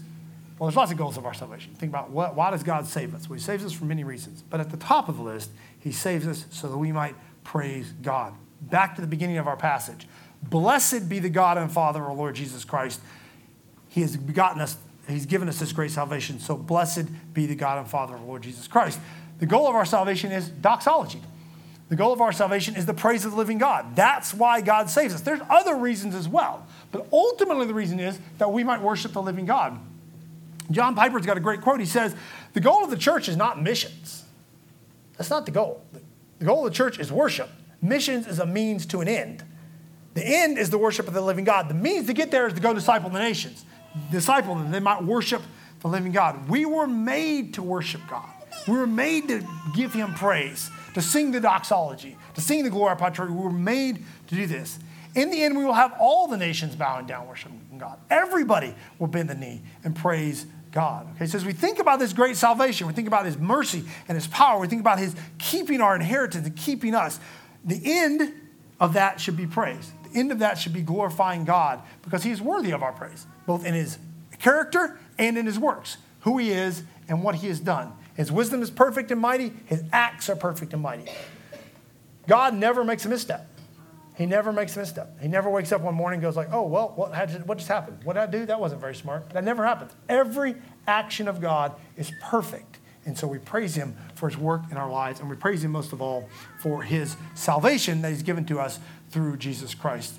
well, 0.60 0.69
there's 0.69 0.78
lots 0.78 0.91
of 0.91 0.97
goals 0.97 1.17
of 1.17 1.26
our 1.26 1.34
salvation. 1.34 1.73
Think 1.73 1.91
about 1.91 2.12
what, 2.12 2.36
why 2.36 2.52
does 2.52 2.63
God 2.63 2.86
save 2.86 3.15
us? 3.15 3.28
Well, 3.28 3.38
He 3.38 3.43
saves 3.43 3.65
us 3.65 3.73
for 3.73 3.86
many 3.86 4.04
reasons. 4.04 4.43
But 4.49 4.60
at 4.60 4.69
the 4.69 4.78
top 4.78 5.10
of 5.10 5.17
the 5.17 5.23
list, 5.23 5.52
He 5.80 5.91
saves 5.91 6.28
us 6.28 6.45
so 6.52 6.69
that 6.69 6.78
we 6.78 6.91
might 6.91 7.15
praise 7.43 7.91
God. 8.02 8.34
Back 8.62 8.95
to 8.95 9.02
the 9.02 9.08
beginning 9.08 9.38
of 9.38 9.47
our 9.47 9.58
passage. 9.58 10.08
Blessed 10.41 11.10
be 11.10 11.19
the 11.19 11.30
God 11.30 11.58
and 11.58 11.71
Father 11.71 12.02
of 12.02 12.10
our 12.10 12.15
Lord 12.15 12.36
Jesus 12.36 12.63
Christ 12.63 13.02
he 13.93 14.01
has 14.01 14.17
begotten 14.17 14.60
us, 14.60 14.75
He's 15.08 15.27
given 15.27 15.47
us 15.47 15.60
this 15.60 15.71
great 15.71 15.91
salvation. 15.91 16.39
So 16.39 16.58
blessed 16.58 17.06
be 17.32 17.45
the 17.45 17.53
God 17.53 17.77
and 17.77 17.88
Father 17.88 18.15
of 18.15 18.23
Lord 18.23 18.41
Jesus 18.41 18.67
Christ. 18.67 18.99
The 19.38 19.45
goal 19.45 19.67
of 19.67 19.75
our 19.75 19.86
salvation 19.86 20.32
is 20.32 20.49
doxology. 20.49 21.21
The 21.89 21.95
goal 21.95 22.12
of 22.12 22.19
our 22.19 22.32
salvation 22.32 22.75
is 22.75 22.88
the 22.88 22.93
praise 22.95 23.23
of 23.23 23.32
the 23.32 23.38
living 23.38 23.60
God. 23.60 23.95
That's 23.95 24.34
why 24.34 24.62
God 24.62 24.89
saves 24.89 25.13
us. 25.13 25.21
There's 25.21 25.41
other 25.47 25.75
reasons 25.75 26.15
as 26.15 26.27
well. 26.27 26.65
But 26.91 27.06
ultimately, 27.13 27.67
the 27.67 27.75
reason 27.75 27.99
is 27.99 28.17
that 28.39 28.51
we 28.51 28.63
might 28.63 28.82
worship 28.82 29.13
the 29.13 29.21
living 29.21 29.45
God. 29.45 29.77
John 30.71 30.95
Piper's 30.95 31.27
got 31.27 31.38
a 31.38 31.41
great 31.41 31.62
quote. 31.62 31.79
He 31.79 31.86
says, 31.86 32.15
The 32.53 32.62
goal 32.62 32.84
of 32.84 32.89
the 32.89 32.97
church 32.97 33.29
is 33.29 33.38
not 33.38 33.62
missions. 33.62 34.23
That's 35.17 35.29
not 35.29 35.45
the 35.45 35.51
goal. 35.51 35.84
The 36.39 36.45
goal 36.45 36.65
of 36.65 36.71
the 36.71 36.75
church 36.75 36.97
is 36.97 37.12
worship. 37.12 37.49
Missions 37.79 38.25
is 38.25 38.39
a 38.39 38.45
means 38.47 38.88
to 38.88 39.01
an 39.01 39.08
end. 39.08 39.43
The 40.15 40.25
end 40.25 40.58
is 40.58 40.71
the 40.71 40.79
worship 40.79 41.08
of 41.08 41.13
the 41.13 41.21
living 41.21 41.43
God. 41.43 41.69
The 41.69 41.75
means 41.75 42.08
to 42.08 42.13
get 42.13 42.32
there 42.32 42.47
is 42.47 42.53
to 42.53 42.60
go 42.60 42.73
disciple 42.73 43.12
the 43.12 43.19
nations 43.19 43.65
disciple 44.12 44.56
them. 44.56 44.71
They 44.71 44.79
might 44.79 45.03
worship 45.03 45.41
the 45.82 45.88
living 45.88 46.12
God. 46.12 46.49
We 46.49 46.65
were 46.65 46.88
made 46.88 47.56
to 47.56 47.63
worship 47.63 48.01
God. 48.10 48.29
We 48.67 48.77
were 48.77 48.88
made 48.88 49.27
to 49.27 49.45
give 49.75 49.93
him 49.93 50.13
praise, 50.13 50.69
to 50.93 51.01
sing 51.01 51.32
the 51.32 51.39
doxology, 51.39 52.17
to 52.36 52.41
sing 52.41 52.63
the 52.63 52.69
Gloria 52.69 52.95
Patri. 52.95 53.29
We 53.29 53.43
were 53.43 53.51
made 53.51 54.03
to 54.27 54.36
do 54.36 54.45
this. 54.45 54.79
In 55.15 55.29
the 55.29 55.43
end, 55.43 55.58
we 55.58 55.65
will 55.65 55.73
have 55.73 55.93
all 55.99 56.27
the 56.27 56.38
nations 56.38 56.75
bowing 56.75 57.06
down, 57.06 57.27
worshiping 57.27 57.60
God. 57.77 57.99
Everybody 58.10 58.73
will 58.97 59.08
bend 59.08 59.29
the 59.29 59.36
knee 59.36 59.62
and 59.84 59.95
praise 59.95 60.47
God. 60.71 61.08
Okay, 61.15 61.27
so 61.27 61.38
as 61.38 61.45
we 61.45 61.53
think 61.53 61.77
about 61.77 61.99
this 61.99 62.13
great 62.13 62.36
salvation, 62.36 62.88
we 62.88 62.93
think 62.93 63.08
about 63.08 63.25
his 63.25 63.38
mercy 63.38 63.84
and 64.08 64.15
his 64.15 64.25
power, 64.27 64.60
we 64.60 64.67
think 64.67 64.82
about 64.82 64.97
his 64.97 65.15
keeping 65.38 65.82
our 65.82 65.95
inheritance 65.95 66.47
and 66.47 66.56
keeping 66.56 66.95
us. 66.95 67.19
The 67.63 67.79
end 67.84 68.34
of 68.79 68.93
that 68.93 69.19
should 69.19 69.38
be 69.38 69.45
praise. 69.45 69.91
The 70.12 70.19
end 70.19 70.32
of 70.32 70.39
that 70.39 70.58
should 70.58 70.73
be 70.73 70.82
glorifying 70.82 71.45
God 71.45 71.82
because 72.01 72.23
he 72.23 72.32
is 72.32 72.41
worthy 72.41 72.71
of 72.71 72.82
our 72.82 72.91
praise 72.91 73.27
both 73.45 73.65
in 73.65 73.73
his 73.73 73.97
character 74.39 74.99
and 75.17 75.38
in 75.38 75.45
his 75.45 75.60
works, 75.60 75.97
who 76.21 76.38
he 76.38 76.51
is 76.51 76.84
and 77.08 77.23
what 77.23 77.36
he 77.36 77.47
has 77.47 77.60
done. 77.60 77.93
His 78.15 78.32
wisdom 78.32 78.62
is 78.62 78.69
perfect 78.69 79.12
and 79.12 79.19
mighty, 79.19 79.53
his 79.65 79.84
acts 79.91 80.29
are 80.29 80.36
perfect 80.36 80.73
and 80.73 80.82
mighty. 80.82 81.12
God 82.27 82.53
never 82.53 82.84
makes 82.84 83.06
a 83.06 83.10
misstep. 83.10 83.49
He 84.15 84.27
never 84.27 84.53
makes 84.53 84.75
a 84.75 84.79
misstep. 84.79 85.19
He 85.19 85.27
never 85.27 85.49
wakes 85.49 85.71
up 85.71 85.82
one 85.82 85.95
morning 85.95 86.17
and 86.17 86.23
goes 86.23 86.38
like, 86.38 86.49
oh, 86.51 86.62
well, 86.62 86.93
what, 86.95 87.12
what 87.47 87.58
just 87.58 87.67
happened? 87.67 88.03
What 88.03 88.13
did 88.13 88.21
I 88.21 88.25
do? 88.27 88.45
That 88.45 88.60
wasn't 88.60 88.79
very 88.79 88.93
smart. 88.93 89.32
That 89.32 89.43
never 89.43 89.65
happens. 89.65 89.91
Every 90.08 90.56
action 90.86 91.27
of 91.27 91.41
God 91.41 91.73
is 91.97 92.12
perfect. 92.21 92.77
And 93.06 93.17
so 93.17 93.27
we 93.27 93.39
praise 93.39 93.75
him 93.75 93.97
for 94.15 94.29
his 94.29 94.38
work 94.38 94.62
in 94.71 94.77
our 94.77 94.89
lives, 94.89 95.19
and 95.19 95.29
we 95.29 95.36
praise 95.36 95.63
him 95.63 95.71
most 95.71 95.91
of 95.93 96.01
all 96.01 96.29
for 96.60 96.84
his 96.84 97.17
salvation 97.34 98.01
that 98.03 98.10
he's 98.10 98.23
given 98.23 98.45
to 98.45 98.60
us 98.60 98.79
through 99.10 99.38
Jesus 99.38 99.73
Christ. 99.75 100.13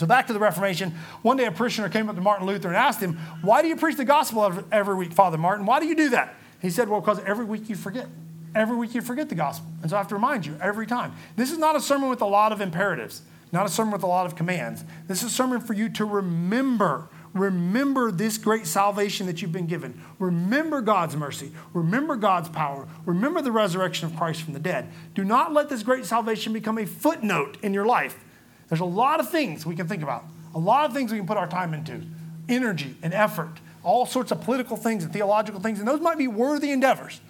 So 0.00 0.06
back 0.06 0.28
to 0.28 0.32
the 0.32 0.38
Reformation. 0.38 0.94
One 1.20 1.36
day 1.36 1.44
a 1.44 1.52
parishioner 1.52 1.90
came 1.90 2.08
up 2.08 2.14
to 2.14 2.22
Martin 2.22 2.46
Luther 2.46 2.68
and 2.68 2.76
asked 2.78 3.00
him, 3.00 3.18
Why 3.42 3.60
do 3.60 3.68
you 3.68 3.76
preach 3.76 3.98
the 3.98 4.04
gospel 4.06 4.64
every 4.72 4.94
week, 4.94 5.12
Father 5.12 5.36
Martin? 5.36 5.66
Why 5.66 5.78
do 5.78 5.84
you 5.84 5.94
do 5.94 6.08
that? 6.08 6.36
He 6.62 6.70
said, 6.70 6.88
Well, 6.88 7.02
because 7.02 7.18
every 7.26 7.44
week 7.44 7.68
you 7.68 7.76
forget. 7.76 8.06
Every 8.54 8.78
week 8.78 8.94
you 8.94 9.02
forget 9.02 9.28
the 9.28 9.34
gospel. 9.34 9.70
And 9.82 9.90
so 9.90 9.96
I 9.96 9.98
have 9.98 10.08
to 10.08 10.14
remind 10.14 10.46
you 10.46 10.56
every 10.58 10.86
time. 10.86 11.12
This 11.36 11.52
is 11.52 11.58
not 11.58 11.76
a 11.76 11.82
sermon 11.82 12.08
with 12.08 12.22
a 12.22 12.26
lot 12.26 12.50
of 12.50 12.62
imperatives, 12.62 13.20
not 13.52 13.66
a 13.66 13.68
sermon 13.68 13.92
with 13.92 14.02
a 14.02 14.06
lot 14.06 14.24
of 14.24 14.36
commands. 14.36 14.86
This 15.06 15.22
is 15.22 15.32
a 15.32 15.34
sermon 15.34 15.60
for 15.60 15.74
you 15.74 15.90
to 15.90 16.06
remember. 16.06 17.10
Remember 17.34 18.10
this 18.10 18.38
great 18.38 18.66
salvation 18.66 19.26
that 19.26 19.42
you've 19.42 19.52
been 19.52 19.66
given. 19.66 20.00
Remember 20.18 20.80
God's 20.80 21.14
mercy. 21.14 21.52
Remember 21.74 22.16
God's 22.16 22.48
power. 22.48 22.88
Remember 23.04 23.42
the 23.42 23.52
resurrection 23.52 24.08
of 24.08 24.16
Christ 24.16 24.44
from 24.44 24.54
the 24.54 24.60
dead. 24.60 24.90
Do 25.14 25.24
not 25.24 25.52
let 25.52 25.68
this 25.68 25.82
great 25.82 26.06
salvation 26.06 26.54
become 26.54 26.78
a 26.78 26.86
footnote 26.86 27.58
in 27.62 27.74
your 27.74 27.84
life. 27.84 28.24
There's 28.70 28.80
a 28.80 28.86
lot 28.86 29.20
of 29.20 29.28
things 29.28 29.66
we 29.66 29.76
can 29.76 29.86
think 29.86 30.02
about, 30.02 30.24
a 30.54 30.58
lot 30.58 30.86
of 30.86 30.94
things 30.94 31.12
we 31.12 31.18
can 31.18 31.26
put 31.26 31.36
our 31.36 31.48
time 31.48 31.74
into 31.74 32.02
energy 32.48 32.96
and 33.02 33.12
effort, 33.12 33.60
all 33.82 34.06
sorts 34.06 34.32
of 34.32 34.40
political 34.40 34.78
things 34.78 35.04
and 35.04 35.12
theological 35.12 35.60
things, 35.60 35.78
and 35.78 35.86
those 35.86 36.00
might 36.00 36.16
be 36.16 36.28
worthy 36.28 36.70
endeavors 36.70 37.20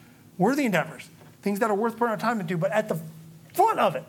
worthy 0.41 0.65
endeavors, 0.65 1.09
things 1.43 1.61
that 1.61 1.71
are 1.71 1.75
worth 1.75 1.99
putting 1.99 2.11
our 2.11 2.17
time 2.17 2.41
into. 2.41 2.57
But 2.57 2.73
at 2.73 2.89
the 2.89 2.99
front 3.53 3.79
of 3.79 3.95
it, 3.95 4.05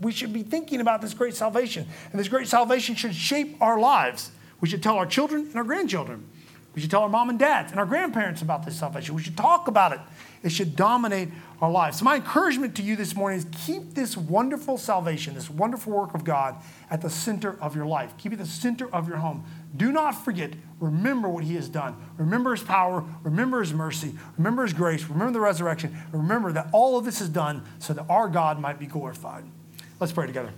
we 0.00 0.10
should 0.10 0.32
be 0.32 0.42
thinking 0.42 0.80
about 0.80 1.00
this 1.00 1.14
great 1.14 1.34
salvation. 1.34 1.86
And 2.10 2.20
this 2.20 2.28
great 2.28 2.48
salvation 2.48 2.96
should 2.96 3.14
shape 3.14 3.56
our 3.62 3.78
lives. 3.78 4.32
We 4.60 4.68
should 4.68 4.82
tell 4.82 4.96
our 4.96 5.06
children 5.06 5.46
and 5.46 5.54
our 5.54 5.64
grandchildren. 5.64 6.26
We 6.74 6.80
should 6.80 6.90
tell 6.90 7.02
our 7.02 7.08
mom 7.08 7.30
and 7.30 7.38
dads 7.38 7.70
and 7.70 7.78
our 7.78 7.86
grandparents 7.86 8.42
about 8.42 8.64
this 8.66 8.76
salvation. 8.76 9.14
We 9.14 9.22
should 9.22 9.36
talk 9.36 9.68
about 9.68 9.92
it. 9.92 10.00
It 10.42 10.50
should 10.50 10.74
dominate 10.74 11.28
our 11.60 11.70
lives. 11.70 11.98
So, 11.98 12.04
my 12.04 12.16
encouragement 12.16 12.76
to 12.76 12.82
you 12.82 12.94
this 12.94 13.16
morning 13.16 13.38
is 13.38 13.46
keep 13.64 13.94
this 13.94 14.16
wonderful 14.16 14.78
salvation, 14.78 15.34
this 15.34 15.50
wonderful 15.50 15.92
work 15.92 16.14
of 16.14 16.24
God 16.24 16.56
at 16.90 17.00
the 17.00 17.10
center 17.10 17.60
of 17.60 17.74
your 17.74 17.86
life. 17.86 18.14
Keep 18.18 18.34
it 18.34 18.36
the 18.36 18.46
center 18.46 18.92
of 18.94 19.08
your 19.08 19.18
home. 19.18 19.44
Do 19.76 19.90
not 19.90 20.12
forget, 20.12 20.52
remember 20.80 21.28
what 21.28 21.44
He 21.44 21.56
has 21.56 21.68
done. 21.68 21.96
Remember 22.16 22.54
His 22.54 22.62
power, 22.62 23.04
remember 23.24 23.60
His 23.60 23.74
mercy, 23.74 24.14
remember 24.36 24.62
His 24.62 24.72
grace, 24.72 25.04
remember 25.04 25.32
the 25.32 25.40
resurrection, 25.40 25.96
remember 26.12 26.52
that 26.52 26.68
all 26.72 26.96
of 26.96 27.04
this 27.04 27.20
is 27.20 27.28
done 27.28 27.62
so 27.78 27.92
that 27.92 28.06
our 28.08 28.28
God 28.28 28.60
might 28.60 28.78
be 28.78 28.86
glorified. 28.86 29.44
Let's 29.98 30.12
pray 30.12 30.26
together. 30.26 30.52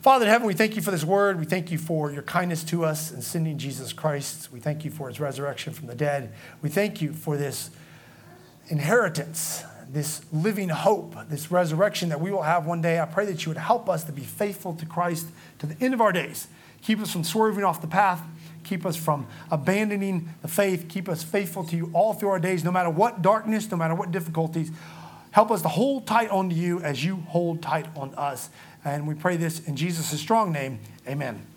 Father 0.00 0.24
in 0.24 0.30
heaven, 0.30 0.46
we 0.46 0.54
thank 0.54 0.76
you 0.76 0.82
for 0.82 0.90
this 0.90 1.04
word. 1.04 1.38
We 1.38 1.44
thank 1.44 1.70
you 1.70 1.76
for 1.76 2.10
your 2.10 2.22
kindness 2.22 2.64
to 2.64 2.86
us 2.86 3.12
in 3.12 3.20
sending 3.20 3.58
Jesus 3.58 3.92
Christ. 3.92 4.50
We 4.50 4.58
thank 4.58 4.82
you 4.82 4.90
for 4.90 5.08
his 5.08 5.20
resurrection 5.20 5.74
from 5.74 5.88
the 5.88 5.94
dead. 5.94 6.32
We 6.62 6.70
thank 6.70 7.02
you 7.02 7.12
for 7.12 7.36
this 7.36 7.68
inheritance, 8.70 9.64
this 9.90 10.22
living 10.32 10.68
hope, 10.68 11.14
this 11.28 11.50
resurrection 11.50 12.08
that 12.08 12.20
we 12.20 12.30
will 12.30 12.42
have 12.42 12.64
one 12.64 12.80
day. 12.80 13.00
I 13.00 13.04
pray 13.04 13.26
that 13.26 13.44
you 13.44 13.50
would 13.50 13.58
help 13.58 13.88
us 13.88 14.04
to 14.04 14.12
be 14.12 14.22
faithful 14.22 14.74
to 14.74 14.86
Christ 14.86 15.26
to 15.58 15.66
the 15.66 15.84
end 15.84 15.92
of 15.92 16.00
our 16.00 16.12
days. 16.12 16.46
Keep 16.82 17.00
us 17.00 17.12
from 17.12 17.24
swerving 17.24 17.64
off 17.64 17.82
the 17.82 17.88
path. 17.88 18.22
Keep 18.64 18.86
us 18.86 18.96
from 18.96 19.26
abandoning 19.50 20.30
the 20.42 20.48
faith. 20.48 20.86
Keep 20.88 21.08
us 21.08 21.22
faithful 21.22 21.64
to 21.64 21.76
you 21.76 21.90
all 21.92 22.14
through 22.14 22.28
our 22.28 22.38
days, 22.38 22.62
no 22.62 22.70
matter 22.70 22.90
what 22.90 23.20
darkness, 23.20 23.70
no 23.70 23.76
matter 23.76 23.94
what 23.94 24.12
difficulties. 24.12 24.70
Help 25.32 25.50
us 25.50 25.62
to 25.62 25.68
hold 25.68 26.06
tight 26.06 26.30
on 26.30 26.48
to 26.50 26.54
you 26.54 26.80
as 26.80 27.04
you 27.04 27.16
hold 27.28 27.62
tight 27.62 27.86
on 27.96 28.14
us. 28.14 28.48
And 28.84 29.06
we 29.06 29.14
pray 29.14 29.36
this 29.36 29.66
in 29.66 29.76
Jesus' 29.76 30.18
strong 30.18 30.52
name. 30.52 30.78
Amen. 31.06 31.50